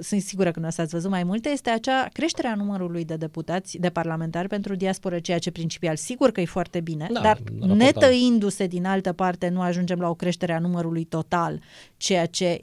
sunt 0.00 0.20
sigură 0.20 0.50
că 0.50 0.60
nu 0.60 0.66
ați 0.66 0.84
văzut 0.84 1.10
mai 1.10 1.24
multe, 1.24 1.48
este 1.48 1.70
acea 1.70 2.08
creșterea 2.12 2.54
numărului 2.54 3.04
de 3.04 3.16
deputați, 3.16 3.78
de 3.78 3.90
parlamentari 3.90 4.48
pentru 4.48 4.74
diasporă, 4.74 5.18
ceea 5.18 5.38
ce 5.38 5.50
principial 5.50 5.96
sigur 5.96 6.30
că 6.30 6.40
e 6.40 6.44
foarte 6.44 6.80
bine, 6.80 7.08
da, 7.12 7.20
dar 7.20 7.38
netăindu-se 7.52 8.66
din 8.66 8.84
altă 8.84 9.12
parte 9.12 9.48
nu 9.48 9.60
ajungem 9.60 9.98
la 9.98 10.08
o 10.08 10.14
creștere 10.14 10.52
a 10.52 10.58
numărului 10.58 11.04
total, 11.04 11.60
ceea 11.96 12.26
ce 12.26 12.60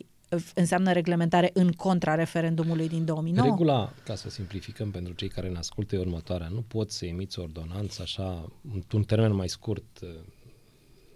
înseamnă 0.54 0.92
reglementare 0.92 1.50
în 1.54 1.72
contra 1.72 2.16
referendumului 2.16 2.88
din 2.88 3.06
2009? 3.06 3.48
Regula, 3.48 3.94
ca 4.04 4.16
să 4.16 4.30
simplificăm 4.30 4.92
pentru 4.92 5.14
cei 5.14 5.28
care 5.28 5.50
ne 5.50 5.58
ascultă, 5.58 5.96
e 5.96 6.00
următoarea. 6.00 6.48
Nu 6.48 6.62
poți 6.62 6.98
să 6.98 7.06
emiți 7.06 7.40
o 7.40 7.42
ordonanță 7.42 8.02
așa, 8.02 8.52
într-un 8.74 9.04
termen 9.04 9.34
mai 9.34 9.50
scurt 9.50 10.00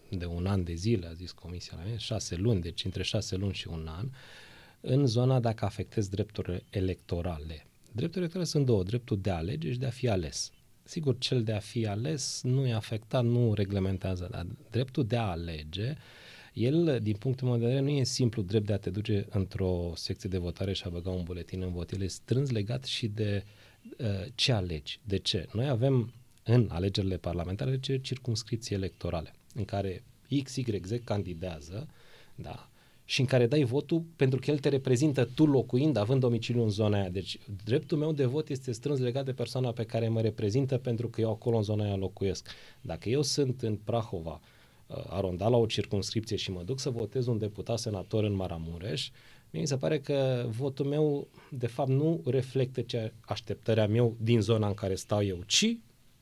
de 0.09 0.25
un 0.25 0.45
an 0.45 0.63
de 0.63 0.73
zile, 0.73 1.07
a 1.07 1.13
zis 1.13 1.31
comisia 1.31 1.77
la 1.77 1.83
mine, 1.83 1.97
șase 1.97 2.35
luni, 2.35 2.61
deci 2.61 2.85
între 2.85 3.03
șase 3.03 3.35
luni 3.35 3.53
și 3.53 3.67
un 3.67 3.87
an, 3.97 4.09
în 4.81 5.05
zona 5.05 5.39
dacă 5.39 5.65
afectezi 5.65 6.09
drepturile 6.09 6.63
electorale. 6.69 7.67
Drepturile 7.91 8.19
electorale 8.19 8.49
sunt 8.49 8.65
două, 8.65 8.83
dreptul 8.83 9.19
de 9.21 9.29
a 9.29 9.35
alege 9.35 9.71
și 9.71 9.77
de 9.77 9.85
a 9.85 9.89
fi 9.89 10.09
ales. 10.09 10.51
Sigur, 10.83 11.17
cel 11.17 11.43
de 11.43 11.51
a 11.51 11.59
fi 11.59 11.87
ales 11.87 12.41
nu 12.43 12.65
e 12.65 12.73
afectat, 12.73 13.23
nu 13.23 13.53
reglementează, 13.53 14.27
dar 14.31 14.45
dreptul 14.69 15.05
de 15.05 15.17
a 15.17 15.29
alege, 15.29 15.95
el, 16.53 16.99
din 17.01 17.15
punctul 17.15 17.47
meu 17.47 17.57
de 17.57 17.63
vedere, 17.63 17.81
nu 17.81 17.89
e 17.89 18.03
simplu 18.03 18.41
drept 18.41 18.65
de 18.65 18.73
a 18.73 18.77
te 18.77 18.89
duce 18.89 19.25
într-o 19.29 19.91
secție 19.95 20.29
de 20.29 20.37
votare 20.37 20.73
și 20.73 20.83
a 20.85 20.89
băga 20.89 21.09
un 21.09 21.23
buletin 21.23 21.61
în 21.61 21.71
vot. 21.71 21.91
El 21.91 22.01
e 22.01 22.07
strâns 22.07 22.49
legat 22.49 22.83
și 22.83 23.07
de 23.07 23.43
uh, 23.97 24.07
ce 24.35 24.51
alegi. 24.51 24.99
De 25.03 25.17
ce? 25.17 25.47
Noi 25.53 25.67
avem 25.67 26.13
în 26.43 26.67
alegerile 26.71 27.17
parlamentare 27.17 27.79
ce 27.79 27.97
circunscripții 27.97 28.75
electorale 28.75 29.33
în 29.53 29.65
care 29.65 30.03
X, 30.43 30.55
Y, 30.55 30.81
Z 30.83 30.91
candidează, 31.03 31.87
da, 32.35 32.69
și 33.05 33.19
în 33.19 33.25
care 33.25 33.47
dai 33.47 33.63
votul 33.63 34.03
pentru 34.15 34.39
că 34.39 34.51
el 34.51 34.59
te 34.59 34.69
reprezintă 34.69 35.29
tu 35.35 35.45
locuind, 35.45 35.95
având 35.95 36.19
domiciliu 36.19 36.63
în 36.63 36.69
zona 36.69 36.97
aia. 36.99 37.09
Deci 37.09 37.39
dreptul 37.63 37.97
meu 37.97 38.11
de 38.11 38.25
vot 38.25 38.49
este 38.49 38.71
strâns 38.71 38.99
legat 38.99 39.25
de 39.25 39.33
persoana 39.33 39.71
pe 39.71 39.83
care 39.83 40.07
mă 40.07 40.21
reprezintă 40.21 40.77
pentru 40.77 41.07
că 41.07 41.21
eu 41.21 41.29
acolo 41.29 41.57
în 41.57 41.63
zona 41.63 41.83
aia 41.83 41.95
locuiesc. 41.95 42.47
Dacă 42.81 43.09
eu 43.09 43.21
sunt 43.21 43.61
în 43.61 43.75
Prahova, 43.75 44.31
uh, 44.31 44.52
arondat 45.09 45.49
la 45.49 45.57
o 45.57 45.65
circunscripție 45.65 46.35
și 46.35 46.51
mă 46.51 46.63
duc 46.63 46.79
să 46.79 46.89
votez 46.89 47.27
un 47.27 47.37
deputat 47.37 47.79
senator 47.79 48.23
în 48.23 48.33
Maramureș, 48.33 49.09
mi 49.49 49.67
se 49.67 49.77
pare 49.77 49.99
că 49.99 50.45
votul 50.49 50.85
meu 50.85 51.27
de 51.49 51.67
fapt 51.67 51.89
nu 51.89 52.21
reflectă 52.25 52.81
ce 52.81 53.13
așteptarea 53.21 53.87
meu 53.87 54.15
din 54.21 54.41
zona 54.41 54.67
în 54.67 54.73
care 54.73 54.95
stau 54.95 55.23
eu, 55.23 55.39
ci 55.45 55.77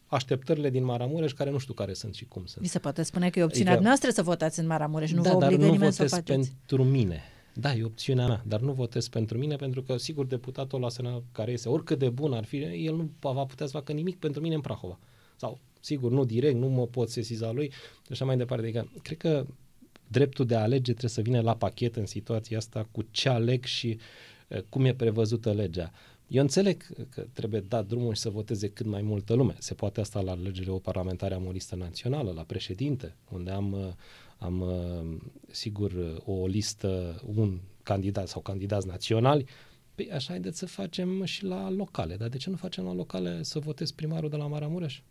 așteptările 0.06 0.70
din 0.70 0.84
Maramureș, 0.84 1.32
care 1.32 1.50
nu 1.50 1.58
știu 1.58 1.74
care 1.74 1.94
sunt 1.94 2.16
și 2.16 2.26
cum 2.26 2.46
sunt. 2.46 2.64
Vi 2.64 2.70
se 2.70 2.80
poate 2.80 3.04
spune 3.04 3.30
că 3.30 3.40
e 3.40 3.44
opțiunea 3.44 3.72
adică, 3.72 3.88
noastră 3.88 4.10
să 4.10 4.22
votați 4.22 4.60
în 4.60 4.68
Maramureș, 4.68 5.12
nu 5.12 5.22
da, 5.22 5.30
vă 5.30 5.36
obligă 5.36 5.56
dar 5.56 5.66
nu 5.66 5.72
nimeni 5.72 5.94
să 5.94 6.04
o 6.04 6.08
faceți. 6.08 6.50
pentru 6.50 6.84
mine. 6.84 7.22
Da, 7.54 7.74
e 7.74 7.84
opțiunea 7.84 8.28
mea, 8.28 8.44
dar 8.48 8.60
nu 8.60 8.72
votez 8.72 9.08
pentru 9.08 9.38
mine 9.38 9.56
pentru 9.56 9.82
că, 9.82 9.98
sigur, 9.98 10.26
deputatul 10.26 10.80
la 10.80 10.90
Senat 10.90 11.24
care 11.32 11.52
este, 11.52 11.70
oricât 11.70 12.00
de 12.00 12.10
bun 12.10 12.34
ar 12.34 12.44
fi, 12.44 12.58
el 12.86 12.96
nu 12.96 13.10
va 13.20 13.46
putea 13.46 13.66
să 13.66 13.72
facă 13.72 13.92
nimic 13.92 14.20
pentru 14.20 14.42
mine 14.42 14.56
în 14.56 14.62
Prahova. 14.62 15.00
Sau, 15.36 15.60
sigur, 15.82 16.12
nu 16.12 16.26
direct, 16.26 16.56
nu 16.56 16.68
mă 16.68 16.88
pot 16.88 17.10
sesiza 17.10 17.52
lui 17.52 17.72
și 18.06 18.12
așa 18.12 18.26
mai 18.26 18.38
departe. 18.38 18.64
Adică, 18.64 18.92
cred 19.02 19.18
că 19.18 19.46
dreptul 20.08 20.46
de 20.46 20.56
a 20.56 20.62
alege 20.62 20.92
trebuie 20.92 21.10
să 21.10 21.22
vină 21.22 21.42
la 21.42 21.56
pachet 21.56 21.96
în 21.96 22.06
situația 22.06 22.58
asta 22.58 22.88
cu 22.92 23.06
ce 23.12 23.30
aleg 23.30 23.64
și 23.64 24.00
uh, 24.48 24.62
cum 24.70 24.86
e 24.86 24.94
prevăzută 24.94 25.54
legea. 25.54 25.92
Eu 26.28 26.42
înțeleg 26.42 26.84
că 27.10 27.26
trebuie 27.34 27.60
dat 27.60 27.88
drumul 27.88 28.14
și 28.14 28.22
să 28.22 28.30
voteze 28.30 28.70
cât 28.70 28.86
mai 28.86 29.02
multă 29.02 29.34
lume. 29.34 29.56
Se 29.60 29.74
poate 29.74 30.00
asta 30.00 30.22
la 30.22 30.32
alegerile 30.32 30.80
parlamentare 30.80 31.34
am 31.34 31.46
o 31.46 31.52
listă 31.52 31.76
națională, 31.76 32.32
la 32.32 32.44
președinte, 32.44 33.16
unde 33.30 33.52
am, 33.52 33.98
am 34.38 34.64
sigur 35.48 36.22
o 36.26 36.48
listă, 36.48 37.22
un 37.36 37.60
candidat 37.84 38.28
sau 38.28 38.42
candidați 38.42 38.88
naționali. 38.88 39.46
Păi 39.96 40.12
așa 40.12 40.30
haideți 40.30 40.58
să 40.58 40.66
facem 40.66 41.24
și 41.24 41.44
la 41.44 41.70
locale. 41.70 42.16
Dar 42.16 42.28
de 42.28 42.38
ce 42.38 42.50
nu 42.50 42.56
facem 42.56 42.84
la 42.84 42.94
locale 42.94 43.44
să 43.44 43.60
votez 43.60 43.92
primarul 43.92 44.30
de 44.30 44.36
la 44.36 44.48
Maramureș? 44.48 45.02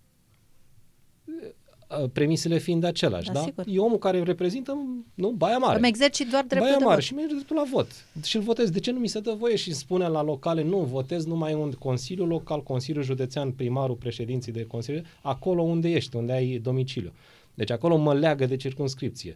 Uh, 1.24 2.10
premisele 2.12 2.58
fiind 2.58 2.84
același, 2.84 3.26
da? 3.26 3.32
da? 3.32 3.40
Sigur. 3.40 3.64
E 3.68 3.78
omul 3.78 3.98
care 3.98 4.22
reprezintă, 4.22 4.78
nu, 5.14 5.30
Baia 5.30 5.58
Mare. 5.58 5.76
Îmi 5.76 5.88
exercit 5.88 6.30
doar 6.30 6.44
dreptul 6.44 6.68
Baia 6.68 6.78
de 6.78 6.84
Mare 6.84 6.96
vot. 6.96 7.04
și 7.04 7.14
merge 7.14 7.34
dreptul 7.34 7.56
la 7.56 7.64
vot. 7.70 7.88
Și 8.22 8.36
îl 8.36 8.42
votez. 8.42 8.70
De 8.70 8.80
ce 8.80 8.90
nu 8.90 8.98
mi 8.98 9.08
se 9.08 9.20
dă 9.20 9.34
voie 9.38 9.56
și 9.56 9.74
spune 9.74 10.08
la 10.08 10.22
locale, 10.22 10.62
nu, 10.62 10.78
votez 10.78 11.24
numai 11.24 11.54
un 11.54 11.70
consiliu 11.70 12.24
local, 12.24 12.62
consiliu 12.62 13.02
județean, 13.02 13.50
primarul, 13.52 13.96
președinții 13.96 14.52
de 14.52 14.64
consiliu, 14.64 15.02
acolo 15.22 15.62
unde 15.62 15.90
ești, 15.90 16.16
unde 16.16 16.32
ai 16.32 16.58
domiciliu. 16.58 17.12
Deci 17.54 17.70
acolo 17.70 17.96
mă 17.96 18.14
leagă 18.14 18.46
de 18.46 18.56
circunscripție. 18.56 19.34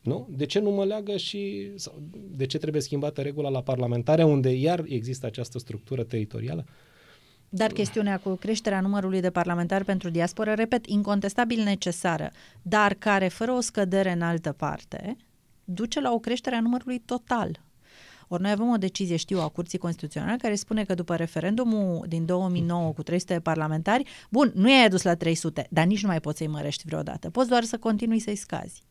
Nu? 0.00 0.28
De 0.30 0.46
ce 0.46 0.58
nu 0.58 0.70
mă 0.70 0.84
leagă 0.84 1.16
și 1.16 1.70
sau 1.74 2.02
de 2.36 2.46
ce 2.46 2.58
trebuie 2.58 2.82
schimbată 2.82 3.20
regula 3.20 3.48
la 3.48 3.62
parlamentare 3.62 4.24
unde 4.24 4.50
iar 4.50 4.84
există 4.88 5.26
această 5.26 5.58
structură 5.58 6.02
teritorială? 6.02 6.66
Dar 7.48 7.72
chestiunea 7.72 8.18
cu 8.18 8.34
creșterea 8.34 8.80
numărului 8.80 9.20
de 9.20 9.30
parlamentari 9.30 9.84
pentru 9.84 10.10
diasporă, 10.10 10.52
repet, 10.54 10.86
incontestabil 10.86 11.62
necesară, 11.62 12.30
dar 12.62 12.94
care, 12.94 13.28
fără 13.28 13.52
o 13.52 13.60
scădere 13.60 14.12
în 14.12 14.22
altă 14.22 14.52
parte, 14.52 15.16
duce 15.64 16.00
la 16.00 16.12
o 16.12 16.18
creștere 16.18 16.56
a 16.56 16.60
numărului 16.60 16.98
total. 16.98 17.60
Ori 18.28 18.42
noi 18.42 18.50
avem 18.50 18.68
o 18.68 18.76
decizie, 18.76 19.16
știu, 19.16 19.38
a 19.40 19.48
Curții 19.48 19.78
Constituționale 19.78 20.36
care 20.36 20.54
spune 20.54 20.84
că 20.84 20.94
după 20.94 21.16
referendumul 21.16 22.04
din 22.08 22.26
2009 22.26 22.92
cu 22.92 23.02
300 23.02 23.32
de 23.32 23.40
parlamentari, 23.40 24.10
bun, 24.30 24.52
nu 24.54 24.70
i-ai 24.70 24.84
adus 24.84 25.02
la 25.02 25.14
300, 25.14 25.66
dar 25.70 25.86
nici 25.86 26.02
nu 26.02 26.08
mai 26.08 26.20
poți 26.20 26.38
să-i 26.38 26.46
mărești 26.46 26.82
vreodată. 26.86 27.30
Poți 27.30 27.48
doar 27.48 27.62
să 27.62 27.78
continui 27.78 28.18
să-i 28.18 28.36
scazi. 28.36 28.82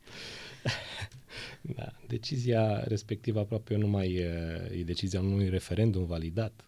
Da, 1.61 1.91
decizia 2.07 2.83
respectivă 2.83 3.39
aproape 3.39 3.75
nu 3.75 3.87
mai 3.87 4.13
e, 4.13 4.31
e 4.77 4.83
decizia 4.83 5.19
unui 5.19 5.49
referendum 5.49 6.05
validat 6.05 6.67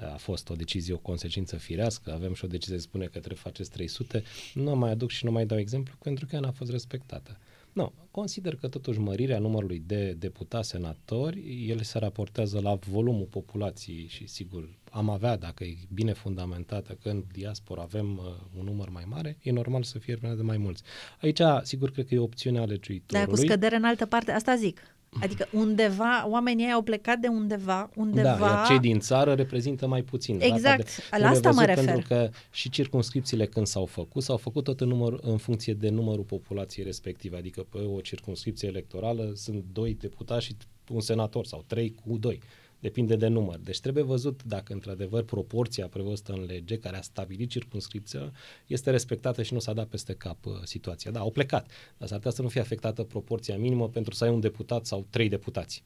a 0.00 0.16
fost 0.16 0.48
o 0.50 0.54
decizie, 0.54 0.94
o 0.94 0.98
consecință 0.98 1.56
firească, 1.56 2.12
avem 2.12 2.34
și 2.34 2.44
o 2.44 2.48
decizie 2.48 2.76
să 2.76 2.82
spune 2.82 3.04
că 3.04 3.18
trebuie 3.18 3.40
faceți 3.42 3.70
300, 3.70 4.22
nu 4.54 4.76
mai 4.76 4.90
aduc 4.90 5.10
și 5.10 5.24
nu 5.24 5.30
mai 5.30 5.46
dau 5.46 5.58
exemplu 5.58 5.94
pentru 6.02 6.26
că 6.26 6.34
ea 6.34 6.40
n-a 6.40 6.50
fost 6.50 6.70
respectată. 6.70 7.38
Nu, 7.72 7.92
consider 8.10 8.56
că 8.56 8.68
totuși 8.68 8.98
mărirea 8.98 9.38
numărului 9.38 9.82
de 9.86 10.12
deputați 10.12 10.68
senatori, 10.68 11.66
ele 11.68 11.82
se 11.82 11.98
raportează 11.98 12.60
la 12.60 12.74
volumul 12.74 13.26
populației 13.30 14.06
și 14.08 14.26
sigur 14.26 14.68
am 14.90 15.10
avea, 15.10 15.36
dacă 15.36 15.64
e 15.64 15.76
bine 15.94 16.12
fundamentată, 16.12 16.98
că 17.02 17.08
în 17.08 17.24
diaspora 17.32 17.82
avem 17.82 18.16
uh, 18.16 18.24
un 18.58 18.64
număr 18.64 18.88
mai 18.88 19.04
mare, 19.06 19.38
e 19.42 19.50
normal 19.50 19.82
să 19.82 19.98
fie 19.98 20.18
de 20.20 20.42
mai 20.42 20.56
mulți. 20.56 20.82
Aici, 21.20 21.40
sigur, 21.62 21.90
cred 21.90 22.06
că 22.06 22.14
e 22.14 22.18
opțiunea 22.18 22.64
legiuitorului. 22.64 23.26
Dar 23.26 23.38
cu 23.38 23.46
scădere 23.46 23.76
în 23.76 23.84
altă 23.84 24.06
parte, 24.06 24.30
asta 24.30 24.56
zic. 24.56 24.80
Adică 25.20 25.48
undeva, 25.52 26.28
oamenii 26.28 26.72
au 26.72 26.82
plecat 26.82 27.18
de 27.18 27.28
undeva, 27.28 27.90
undeva... 27.96 28.36
Da, 28.38 28.46
iar 28.46 28.66
cei 28.66 28.78
din 28.78 29.00
țară 29.00 29.34
reprezintă 29.34 29.86
mai 29.86 30.02
puțin. 30.02 30.38
Exact, 30.40 31.10
de, 31.10 31.16
la 31.18 31.28
asta 31.28 31.50
mă 31.50 31.64
refer. 31.64 31.84
Pentru 31.84 32.06
că 32.08 32.30
și 32.52 32.70
circunscripțiile 32.70 33.46
când 33.46 33.66
s-au 33.66 33.86
făcut, 33.86 34.22
s-au 34.22 34.36
făcut 34.36 34.64
tot 34.64 34.80
în, 34.80 34.88
număr, 34.88 35.18
în 35.22 35.36
funcție 35.36 35.74
de 35.74 35.88
numărul 35.88 36.24
populației 36.24 36.84
respective. 36.84 37.36
Adică 37.36 37.66
pe 37.70 37.78
o 37.78 38.00
circunscripție 38.00 38.68
electorală 38.68 39.32
sunt 39.34 39.64
doi 39.72 39.96
deputați 40.00 40.44
și 40.44 40.56
un 40.88 41.00
senator 41.00 41.46
sau 41.46 41.64
trei 41.66 41.94
cu 42.04 42.16
doi 42.18 42.40
depinde 42.82 43.16
de 43.16 43.26
număr. 43.26 43.58
Deci 43.58 43.80
trebuie 43.80 44.04
văzut 44.04 44.42
dacă 44.42 44.72
într-adevăr 44.72 45.22
proporția 45.22 45.88
prevăzută 45.88 46.32
în 46.32 46.44
lege 46.44 46.78
care 46.78 46.96
a 46.96 47.00
stabilit 47.00 47.50
circunscripția 47.50 48.32
este 48.66 48.90
respectată 48.90 49.42
și 49.42 49.52
nu 49.52 49.58
s-a 49.58 49.72
dat 49.72 49.88
peste 49.88 50.14
cap 50.14 50.46
uh, 50.46 50.52
situația. 50.64 51.10
Da, 51.10 51.20
au 51.20 51.30
plecat, 51.30 51.70
dar 51.98 52.08
s-ar 52.08 52.18
putea 52.18 52.32
să 52.32 52.42
nu 52.42 52.48
fie 52.48 52.60
afectată 52.60 53.02
proporția 53.02 53.56
minimă 53.56 53.88
pentru 53.88 54.14
să 54.14 54.24
ai 54.24 54.30
un 54.30 54.40
deputat 54.40 54.86
sau 54.86 55.06
trei 55.10 55.28
deputați. 55.28 55.84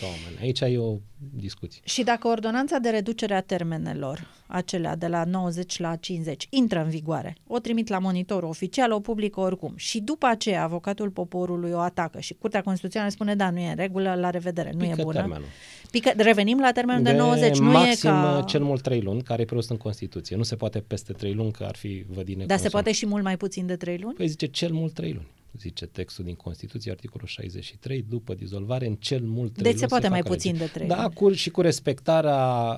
Ca 0.00 0.06
oameni. 0.06 0.38
Aici 0.40 0.60
e 0.60 0.78
o 0.78 0.96
discuție. 1.34 1.80
Și 1.84 2.02
dacă 2.02 2.28
ordonanța 2.28 2.78
de 2.78 2.88
reducere 2.88 3.34
a 3.34 3.40
termenelor, 3.40 4.26
acelea 4.46 4.96
de 4.96 5.06
la 5.06 5.24
90 5.24 5.78
la 5.78 5.96
50, 5.96 6.46
intră 6.50 6.82
în 6.82 6.88
vigoare, 6.88 7.36
o 7.46 7.58
trimit 7.58 7.88
la 7.88 7.98
monitorul 7.98 8.48
oficial, 8.48 8.92
o 8.92 9.00
publică 9.00 9.40
oricum 9.40 9.72
și 9.76 10.00
după 10.00 10.26
aceea 10.26 10.62
avocatul 10.62 11.10
poporului 11.10 11.72
o 11.72 11.78
atacă 11.78 12.20
și 12.20 12.34
Curtea 12.34 12.62
Constituțională 12.62 13.10
spune 13.10 13.34
da, 13.34 13.50
nu 13.50 13.58
e 13.58 13.68
în 13.68 13.76
regulă, 13.76 14.14
la 14.14 14.30
revedere, 14.30 14.70
nu 14.72 14.78
Pică 14.78 15.00
e 15.00 15.02
bună. 15.02 15.18
termenul. 15.18 15.46
Pică, 15.90 16.12
revenim 16.16 16.58
la 16.58 16.72
termenul 16.72 17.02
de, 17.02 17.12
90, 17.12 17.58
nu 17.58 17.70
maxim 17.70 18.10
e 18.10 18.12
ca... 18.12 18.44
cel 18.46 18.62
mult 18.62 18.82
3 18.82 19.00
luni, 19.00 19.22
care 19.22 19.42
e 19.42 19.44
prevăzut 19.44 19.70
în 19.70 19.76
Constituție. 19.76 20.36
Nu 20.36 20.42
se 20.42 20.56
poate 20.56 20.78
peste 20.80 21.12
3 21.12 21.34
luni, 21.34 21.52
că 21.52 21.64
ar 21.64 21.76
fi 21.76 22.04
vădine 22.08 22.44
Dar 22.44 22.58
se 22.58 22.68
poate 22.68 22.92
și 22.92 23.06
mult 23.06 23.22
mai 23.22 23.36
puțin 23.36 23.66
de 23.66 23.76
3 23.76 23.98
luni? 23.98 24.14
Păi 24.14 24.26
zice 24.26 24.46
cel 24.46 24.72
mult 24.72 24.92
3 24.92 25.12
luni. 25.12 25.26
Zice 25.58 25.86
textul 25.86 26.24
din 26.24 26.34
Constituție, 26.34 26.90
articolul 26.90 27.26
63, 27.26 28.04
după 28.08 28.34
dizolvare, 28.34 28.86
în 28.86 28.94
cel 28.94 29.20
mult 29.22 29.52
3 29.52 29.62
Deci 29.62 29.72
luni 29.72 29.78
se 29.78 29.86
poate 29.86 30.08
mai 30.08 30.20
facă 30.20 30.32
puțin 30.32 30.52
lege. 30.52 30.64
de 30.64 30.70
trei 30.70 30.86
Da, 30.88 31.02
luni. 31.02 31.14
cu, 31.14 31.32
și 31.32 31.50
cu 31.50 31.60
respectarea 31.60 32.36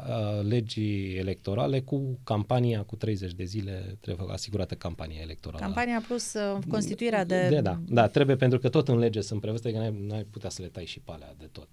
uh, 0.09 0.47
legii 0.49 1.17
electorale, 1.17 1.81
cu 1.81 2.19
campania 2.25 2.83
cu 2.83 2.97
30 2.97 3.33
de 3.33 3.45
zile, 3.45 3.97
trebuie 4.01 4.27
asigurată 4.33 4.75
campania 4.75 5.21
electorală. 5.21 5.63
Campania 5.65 6.03
plus 6.07 6.35
uh, 6.35 6.59
constituirea 6.69 7.25
de... 7.25 7.49
de 7.49 7.61
da, 7.61 7.81
da, 7.89 8.07
trebuie, 8.07 8.37
pentru 8.37 8.59
că 8.59 8.69
tot 8.69 8.89
în 8.89 8.99
lege 8.99 9.21
sunt 9.21 9.41
prevăzute 9.41 9.73
că 9.73 9.79
n-ai, 9.79 10.05
n-ai 10.07 10.27
putea 10.31 10.51
să 10.51 10.63
le 10.63 10.69
tai 10.69 10.85
și 10.85 11.01
pe 11.01 11.13
alea 11.15 11.35
de 11.39 11.49
tot. 11.53 11.69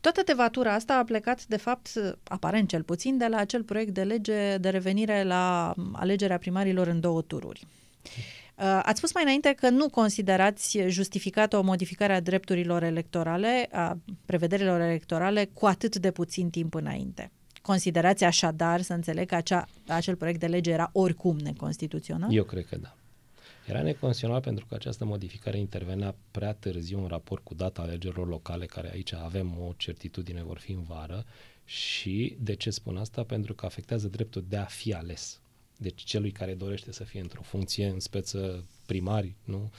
Toată 0.00 0.22
tevatura 0.22 0.74
asta 0.74 0.94
a 0.94 1.04
plecat, 1.04 1.46
de 1.46 1.56
fapt, 1.56 1.88
aparent 2.24 2.68
cel 2.68 2.82
puțin, 2.82 3.18
de 3.18 3.26
la 3.26 3.36
acel 3.36 3.62
proiect 3.62 3.94
de 3.94 4.02
lege 4.02 4.56
de 4.56 4.68
revenire 4.68 5.22
la 5.22 5.74
alegerea 5.92 6.38
primarilor 6.38 6.86
în 6.86 7.00
două 7.00 7.22
tururi. 7.22 7.66
Uh, 8.58 8.80
Ați 8.82 8.98
spus 8.98 9.14
mai 9.14 9.22
înainte 9.22 9.54
că 9.56 9.68
nu 9.68 9.88
considerați 9.88 10.78
justificată 10.86 11.56
o 11.56 11.62
modificare 11.62 12.12
a 12.12 12.20
drepturilor 12.20 12.82
electorale, 12.82 13.68
a 13.72 13.98
prevederilor 14.26 14.80
electorale, 14.80 15.44
cu 15.52 15.66
atât 15.66 15.96
de 15.96 16.10
puțin 16.10 16.50
timp 16.50 16.74
înainte. 16.74 17.30
Considerați 17.62 18.24
așadar, 18.24 18.80
să 18.80 18.92
înțeleg, 18.92 19.28
că 19.28 19.34
acea, 19.34 19.68
acel 19.86 20.16
proiect 20.16 20.40
de 20.40 20.46
lege 20.46 20.70
era 20.70 20.90
oricum 20.92 21.36
neconstituțional? 21.36 22.34
Eu 22.34 22.44
cred 22.44 22.66
că 22.66 22.76
da. 22.76 22.96
Era 23.66 23.82
neconstituțional 23.82 24.40
pentru 24.40 24.66
că 24.66 24.74
această 24.74 25.04
modificare 25.04 25.58
intervenea 25.58 26.14
prea 26.30 26.52
târziu 26.52 27.00
în 27.00 27.06
raport 27.06 27.44
cu 27.44 27.54
data 27.54 27.82
alegerilor 27.82 28.28
locale, 28.28 28.66
care 28.66 28.90
aici 28.92 29.12
avem 29.12 29.58
o 29.68 29.72
certitudine, 29.76 30.42
vor 30.42 30.58
fi 30.58 30.72
în 30.72 30.82
vară. 30.82 31.24
Și 31.64 32.36
de 32.40 32.54
ce 32.54 32.70
spun 32.70 32.96
asta? 32.96 33.22
Pentru 33.22 33.54
că 33.54 33.66
afectează 33.66 34.08
dreptul 34.08 34.44
de 34.48 34.56
a 34.56 34.64
fi 34.64 34.94
ales. 34.94 35.40
Deci 35.80 36.02
celui 36.02 36.30
care 36.30 36.54
dorește 36.54 36.92
să 36.92 37.04
fie 37.04 37.20
într-o 37.20 37.42
funcție, 37.42 37.86
în 37.86 38.00
speță 38.00 38.64
primari, 38.86 39.34
nu? 39.44 39.70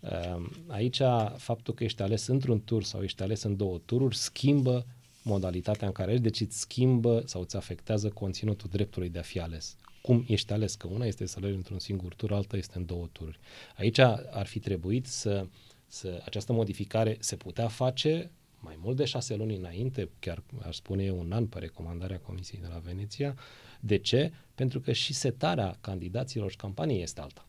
Ehm, 0.00 0.64
Aici, 0.66 1.00
faptul 1.36 1.74
că 1.74 1.84
ești 1.84 2.02
ales 2.02 2.26
într-un 2.26 2.64
tur 2.64 2.82
sau 2.82 3.02
ești 3.02 3.22
ales 3.22 3.42
în 3.42 3.56
două 3.56 3.78
tururi, 3.84 4.16
schimbă 4.16 4.86
modalitatea 5.22 5.86
în 5.86 5.92
care 5.92 6.10
ești, 6.10 6.22
deci 6.22 6.40
îți 6.40 6.60
schimbă 6.60 7.22
sau 7.26 7.40
îți 7.40 7.56
afectează 7.56 8.08
conținutul 8.08 8.68
dreptului 8.72 9.08
de 9.08 9.18
a 9.18 9.22
fi 9.22 9.40
ales. 9.40 9.76
Cum 10.02 10.24
ești 10.28 10.52
ales? 10.52 10.74
Că 10.74 10.86
una 10.86 11.06
este 11.06 11.26
să 11.26 11.36
alegi 11.38 11.56
într-un 11.56 11.78
singur 11.78 12.14
tur, 12.14 12.32
alta 12.32 12.56
este 12.56 12.78
în 12.78 12.86
două 12.86 13.08
tururi. 13.12 13.38
Aici 13.76 13.98
ar 14.30 14.46
fi 14.46 14.58
trebuit 14.58 15.06
să, 15.06 15.46
să 15.86 16.22
această 16.24 16.52
modificare 16.52 17.16
se 17.20 17.36
putea 17.36 17.68
face 17.68 18.30
mai 18.60 18.78
mult 18.82 18.96
de 18.96 19.04
șase 19.04 19.34
luni 19.36 19.56
înainte, 19.56 20.10
chiar 20.18 20.42
aș 20.66 20.76
spune 20.76 21.04
eu 21.04 21.18
un 21.18 21.32
an 21.32 21.46
pe 21.46 21.58
recomandarea 21.58 22.18
Comisiei 22.18 22.60
de 22.60 22.66
la 22.72 22.78
Veneția. 22.78 23.34
De 23.80 23.96
ce? 23.98 24.32
Pentru 24.54 24.80
că 24.80 24.92
și 24.92 25.12
setarea 25.14 25.76
candidaților 25.80 26.50
și 26.50 26.56
campaniei 26.56 27.02
este 27.02 27.20
alta. 27.20 27.46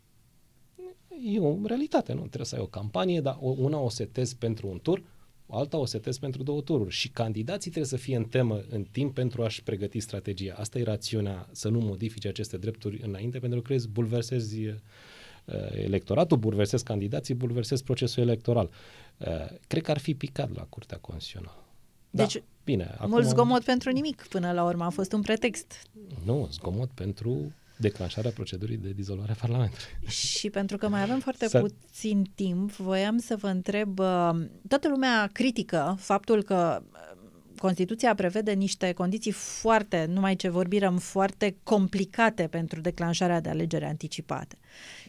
E 1.33 1.39
o 1.39 1.57
realitate, 1.65 2.13
nu? 2.13 2.19
Trebuie 2.19 2.45
să 2.45 2.55
ai 2.55 2.61
o 2.61 2.67
campanie, 2.67 3.21
dar 3.21 3.37
o- 3.41 3.55
una 3.57 3.79
o 3.79 3.89
setezi 3.89 4.37
pentru 4.37 4.67
un 4.67 4.79
tur, 4.79 5.03
alta 5.49 5.77
o 5.77 5.85
setezi 5.85 6.19
pentru 6.19 6.43
două 6.43 6.61
tururi. 6.61 6.91
Și 6.91 7.09
candidații 7.09 7.71
trebuie 7.71 7.89
să 7.91 7.97
fie 7.97 8.15
în 8.15 8.25
temă 8.25 8.63
în 8.69 8.83
timp 8.83 9.13
pentru 9.13 9.43
a-și 9.43 9.63
pregăti 9.63 9.99
strategia. 9.99 10.53
Asta 10.57 10.79
e 10.79 10.83
rațiunea, 10.83 11.47
să 11.51 11.69
nu 11.69 11.79
modifice 11.79 12.27
aceste 12.27 12.57
drepturi 12.57 13.01
înainte, 13.01 13.39
pentru 13.39 13.61
că 13.61 13.67
crezi, 13.67 13.87
bulversezi 13.87 14.65
uh, 14.65 14.73
electoratul, 15.71 16.37
bulversezi 16.37 16.83
candidații, 16.83 17.33
bulversezi 17.33 17.83
procesul 17.83 18.23
electoral. 18.23 18.69
Uh, 19.17 19.27
cred 19.67 19.83
că 19.83 19.91
ar 19.91 19.97
fi 19.97 20.15
picat 20.15 20.55
la 20.55 20.61
Curtea 20.61 20.97
Constituțională. 20.97 21.63
Deci, 22.09 22.33
da, 22.33 22.39
bine. 22.63 22.95
Mult 23.05 23.25
zgomot 23.25 23.63
pentru 23.63 23.89
nimic, 23.91 24.25
până 24.29 24.51
la 24.51 24.63
urmă, 24.63 24.83
a 24.83 24.89
fost 24.89 25.13
un 25.13 25.21
pretext. 25.21 25.81
Nu, 26.25 26.47
zgomot 26.51 26.89
pentru 26.89 27.53
declanșarea 27.77 28.31
procedurii 28.31 28.77
de 28.77 28.89
dizolvare 28.89 29.31
a 29.31 29.35
Parlamentului. 29.39 30.07
Și 30.07 30.49
pentru 30.49 30.77
că 30.77 30.87
mai 30.87 31.01
avem 31.01 31.19
foarte 31.19 31.47
Să- 31.47 31.59
puțin 31.59 32.31
timp, 32.35 32.71
voiam 32.71 33.17
să 33.17 33.35
vă 33.35 33.47
întreb, 33.47 33.99
uh, 33.99 34.29
toată 34.67 34.87
lumea 34.89 35.29
critică 35.33 35.95
faptul 35.99 36.43
că 36.43 36.81
uh, 36.81 37.16
Constituția 37.59 38.15
prevede 38.15 38.51
niște 38.51 38.91
condiții 38.91 39.31
foarte, 39.31 40.05
numai 40.09 40.35
ce 40.35 40.49
vorbim, 40.49 40.97
foarte 40.97 41.55
complicate 41.63 42.47
pentru 42.47 42.81
declanșarea 42.81 43.41
de 43.41 43.49
alegeri 43.49 43.85
anticipate. 43.85 44.57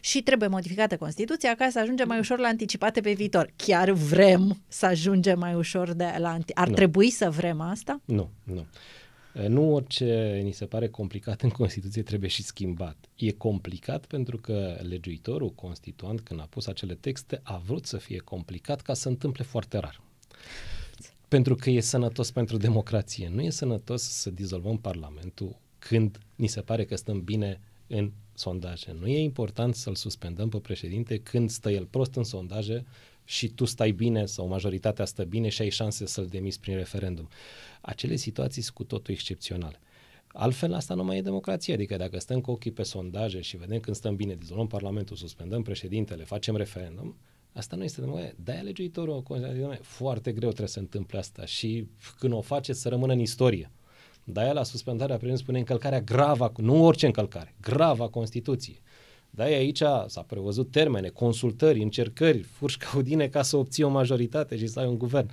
Și 0.01 0.21
trebuie 0.21 0.49
modificată 0.49 0.97
Constituția 0.97 1.55
ca 1.55 1.69
să 1.69 1.79
ajungem 1.79 2.07
mai 2.07 2.19
ușor 2.19 2.39
la 2.39 2.47
anticipate 2.47 3.01
pe 3.01 3.13
viitor. 3.13 3.53
Chiar 3.55 3.91
vrem 3.91 4.61
să 4.67 4.85
ajungem 4.85 5.39
mai 5.39 5.53
ușor 5.53 5.93
de 5.93 6.15
la 6.17 6.29
anti... 6.29 6.55
Ar 6.55 6.67
Nu. 6.67 6.73
trebui 6.73 7.09
să 7.09 7.29
vrem 7.29 7.61
asta? 7.61 8.01
Nu, 8.05 8.29
nu. 8.43 8.65
E, 9.35 9.47
Nu 9.47 9.73
orice 9.73 10.39
ni 10.43 10.51
se 10.51 10.65
pare 10.65 10.87
complicat 10.87 11.41
în 11.41 11.49
Constituție 11.49 12.01
trebuie 12.03 12.29
și 12.29 12.43
schimbat. 12.43 12.97
E 13.15 13.31
complicat 13.31 14.05
pentru 14.05 14.37
că 14.37 14.79
legiuitorul 14.81 15.49
constituant, 15.49 16.19
când 16.21 16.39
a 16.39 16.47
pus 16.49 16.67
acele 16.67 16.93
texte, 16.95 17.39
a 17.43 17.61
vrut 17.65 17.85
să 17.85 17.97
fie 17.97 18.17
complicat 18.17 18.81
ca 18.81 18.93
să 18.93 19.07
întâmple 19.07 19.43
foarte 19.43 19.77
rar. 19.77 20.01
Pentru 21.29 21.55
că 21.55 21.69
e 21.69 21.79
sănătos 21.79 22.31
pentru 22.31 22.57
democrație. 22.57 23.29
Nu 23.33 23.41
e 23.41 23.49
sănătos 23.49 24.01
să 24.01 24.29
dizolvăm 24.29 24.77
Parlamentul 24.77 25.59
când 25.79 26.19
ni 26.35 26.47
se 26.47 26.61
pare 26.61 26.85
că 26.85 26.95
stăm 26.95 27.23
bine 27.23 27.61
în 27.87 28.11
sondaje. 28.33 28.95
Nu 28.99 29.07
e 29.07 29.19
important 29.19 29.75
să-l 29.75 29.95
suspendăm 29.95 30.49
pe 30.49 30.57
președinte 30.57 31.17
când 31.17 31.49
stă 31.49 31.71
el 31.71 31.85
prost 31.85 32.15
în 32.15 32.23
sondaje 32.23 32.85
și 33.25 33.47
tu 33.47 33.65
stai 33.65 33.91
bine 33.91 34.25
sau 34.25 34.47
majoritatea 34.47 35.05
stă 35.05 35.23
bine 35.23 35.49
și 35.49 35.61
ai 35.61 35.69
șanse 35.69 36.05
să-l 36.05 36.25
demiți 36.25 36.59
prin 36.59 36.75
referendum. 36.75 37.29
Acele 37.81 38.15
situații 38.15 38.61
sunt 38.61 38.75
cu 38.75 38.83
totul 38.83 39.13
excepționale. 39.13 39.79
Altfel, 40.27 40.73
asta 40.73 40.93
nu 40.93 41.03
mai 41.03 41.17
e 41.17 41.21
democrație. 41.21 41.73
Adică 41.73 41.95
dacă 41.95 42.19
stăm 42.19 42.41
cu 42.41 42.51
ochii 42.51 42.71
pe 42.71 42.83
sondaje 42.83 43.41
și 43.41 43.57
vedem 43.57 43.79
când 43.79 43.95
stăm 43.95 44.15
bine, 44.15 44.35
dizolvăm 44.35 44.67
Parlamentul, 44.67 45.15
suspendăm 45.15 45.61
președintele, 45.61 46.23
facem 46.23 46.55
referendum, 46.55 47.15
asta 47.59 47.75
nu 47.75 47.83
este 47.83 48.01
democrație. 48.01 48.35
De-aia 48.43 48.61
legiuitorul 48.61 49.21
consideră 49.21 49.67
că 49.67 49.77
foarte 49.81 50.31
greu 50.31 50.49
trebuie 50.49 50.67
să 50.67 50.73
se 50.73 50.79
întâmple 50.79 51.17
asta 51.17 51.45
și 51.45 51.87
când 52.19 52.33
o 52.33 52.41
face 52.41 52.73
să 52.73 52.89
rămână 52.89 53.13
în 53.13 53.19
istorie. 53.19 53.71
De-aia 54.23 54.53
la 54.53 54.63
suspendarea 54.63 55.17
președintelui 55.17 55.43
spune 55.43 55.57
încălcarea 55.57 56.01
gravă, 56.01 56.51
nu 56.57 56.85
orice 56.85 57.05
încălcare, 57.05 57.55
gravă 57.61 58.03
a 58.03 58.07
Constituției. 58.07 58.81
De-aia 59.29 59.57
aici 59.57 59.81
s-a 60.07 60.21
prevăzut 60.27 60.71
termene, 60.71 61.07
consultări, 61.07 61.81
încercări, 61.81 62.41
furși 62.41 62.77
caudine 62.77 63.27
ca 63.27 63.41
să 63.41 63.57
obții 63.57 63.83
o 63.83 63.89
majoritate 63.89 64.57
și 64.57 64.67
să 64.67 64.79
ai 64.79 64.87
un 64.87 64.97
guvern. 64.97 65.29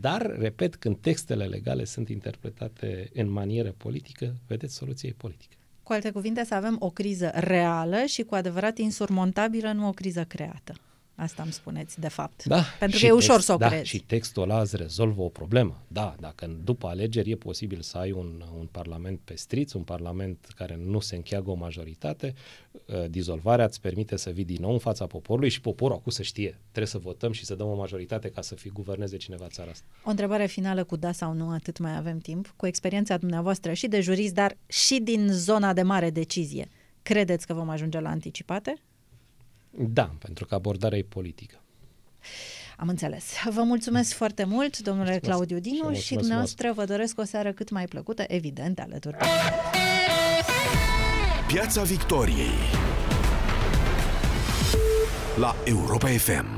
Dar, 0.00 0.36
repet, 0.38 0.76
când 0.76 0.96
textele 1.00 1.44
legale 1.44 1.84
sunt 1.84 2.08
interpretate 2.08 3.10
în 3.14 3.30
manieră 3.30 3.74
politică, 3.76 4.34
vedeți, 4.46 4.74
soluția 4.74 5.08
e 5.08 5.14
politică. 5.16 5.54
Cu 5.82 5.92
alte 5.92 6.10
cuvinte, 6.10 6.44
să 6.44 6.54
avem 6.54 6.76
o 6.78 6.90
criză 6.90 7.30
reală 7.34 8.04
și 8.06 8.22
cu 8.22 8.34
adevărat 8.34 8.78
insurmontabilă, 8.78 9.72
nu 9.72 9.88
o 9.88 9.92
criză 9.92 10.24
creată. 10.24 10.72
Asta 11.20 11.42
îmi 11.42 11.52
spuneți, 11.52 12.00
de 12.00 12.08
fapt. 12.08 12.44
Da, 12.44 12.62
Pentru 12.78 12.98
și 12.98 13.04
că 13.04 13.10
e 13.10 13.14
ușor 13.14 13.34
text- 13.36 13.44
să 13.46 13.52
o 13.52 13.56
da, 13.56 13.68
crezi. 13.68 13.88
și 13.88 13.98
textul 13.98 14.42
ăla 14.42 14.60
îți 14.60 14.76
rezolvă 14.76 15.22
o 15.22 15.28
problemă. 15.28 15.82
Da, 15.88 16.14
dacă 16.20 16.56
după 16.64 16.86
alegeri 16.88 17.30
e 17.30 17.36
posibil 17.36 17.80
să 17.80 17.98
ai 17.98 18.12
un, 18.12 18.42
un 18.58 18.66
parlament 18.70 19.20
pe 19.24 19.34
striț, 19.36 19.72
un 19.72 19.82
parlament 19.82 20.46
care 20.56 20.78
nu 20.84 21.00
se 21.00 21.16
încheagă 21.16 21.50
o 21.50 21.54
majoritate, 21.54 22.34
uh, 22.86 23.04
dizolvarea 23.10 23.64
îți 23.64 23.80
permite 23.80 24.16
să 24.16 24.30
vii 24.30 24.44
din 24.44 24.58
nou 24.60 24.72
în 24.72 24.78
fața 24.78 25.06
poporului 25.06 25.48
și 25.48 25.60
poporul 25.60 25.96
acum 25.96 26.12
să 26.12 26.22
știe. 26.22 26.58
Trebuie 26.60 26.86
să 26.86 26.98
votăm 26.98 27.32
și 27.32 27.44
să 27.44 27.54
dăm 27.54 27.66
o 27.66 27.74
majoritate 27.76 28.28
ca 28.30 28.40
să 28.42 28.54
fi 28.54 28.68
guverneze 28.68 29.16
cineva 29.16 29.46
țara 29.48 29.70
asta. 29.70 29.84
O 30.04 30.10
întrebare 30.10 30.46
finală 30.46 30.84
cu 30.84 30.96
da 30.96 31.12
sau 31.12 31.32
nu, 31.32 31.50
atât 31.50 31.78
mai 31.78 31.96
avem 31.96 32.18
timp. 32.18 32.52
Cu 32.56 32.66
experiența 32.66 33.16
dumneavoastră 33.16 33.72
și 33.72 33.86
de 33.86 34.00
jurist, 34.00 34.34
dar 34.34 34.56
și 34.66 34.98
din 35.00 35.28
zona 35.30 35.72
de 35.72 35.82
mare 35.82 36.10
decizie, 36.10 36.68
credeți 37.02 37.46
că 37.46 37.54
vom 37.54 37.68
ajunge 37.68 38.00
la 38.00 38.08
anticipate? 38.08 38.74
Da, 39.78 40.10
pentru 40.18 40.46
că 40.46 40.54
abordarea 40.54 40.98
e 40.98 41.02
politică. 41.02 41.60
Am 42.76 42.88
înțeles. 42.88 43.24
Vă 43.50 43.62
mulțumesc 43.62 44.12
foarte 44.12 44.44
mult, 44.44 44.78
domnule 44.78 45.10
Mulțumesc. 45.10 45.34
Claudiu 45.34 45.56
Și 45.56 45.62
Dinu, 45.62 45.76
și, 45.76 45.82
mulțumesc 45.82 46.14
dumneavoastră 46.14 46.72
vă 46.72 46.84
doresc 46.84 47.18
o 47.18 47.24
seară 47.24 47.52
cât 47.52 47.70
mai 47.70 47.84
plăcută, 47.84 48.24
evident, 48.26 48.78
alături 48.80 49.16
de 49.18 49.24
Piața 51.46 51.82
Victoriei 51.82 52.58
la 55.36 55.56
Europa 55.64 56.08
FM. 56.08 56.57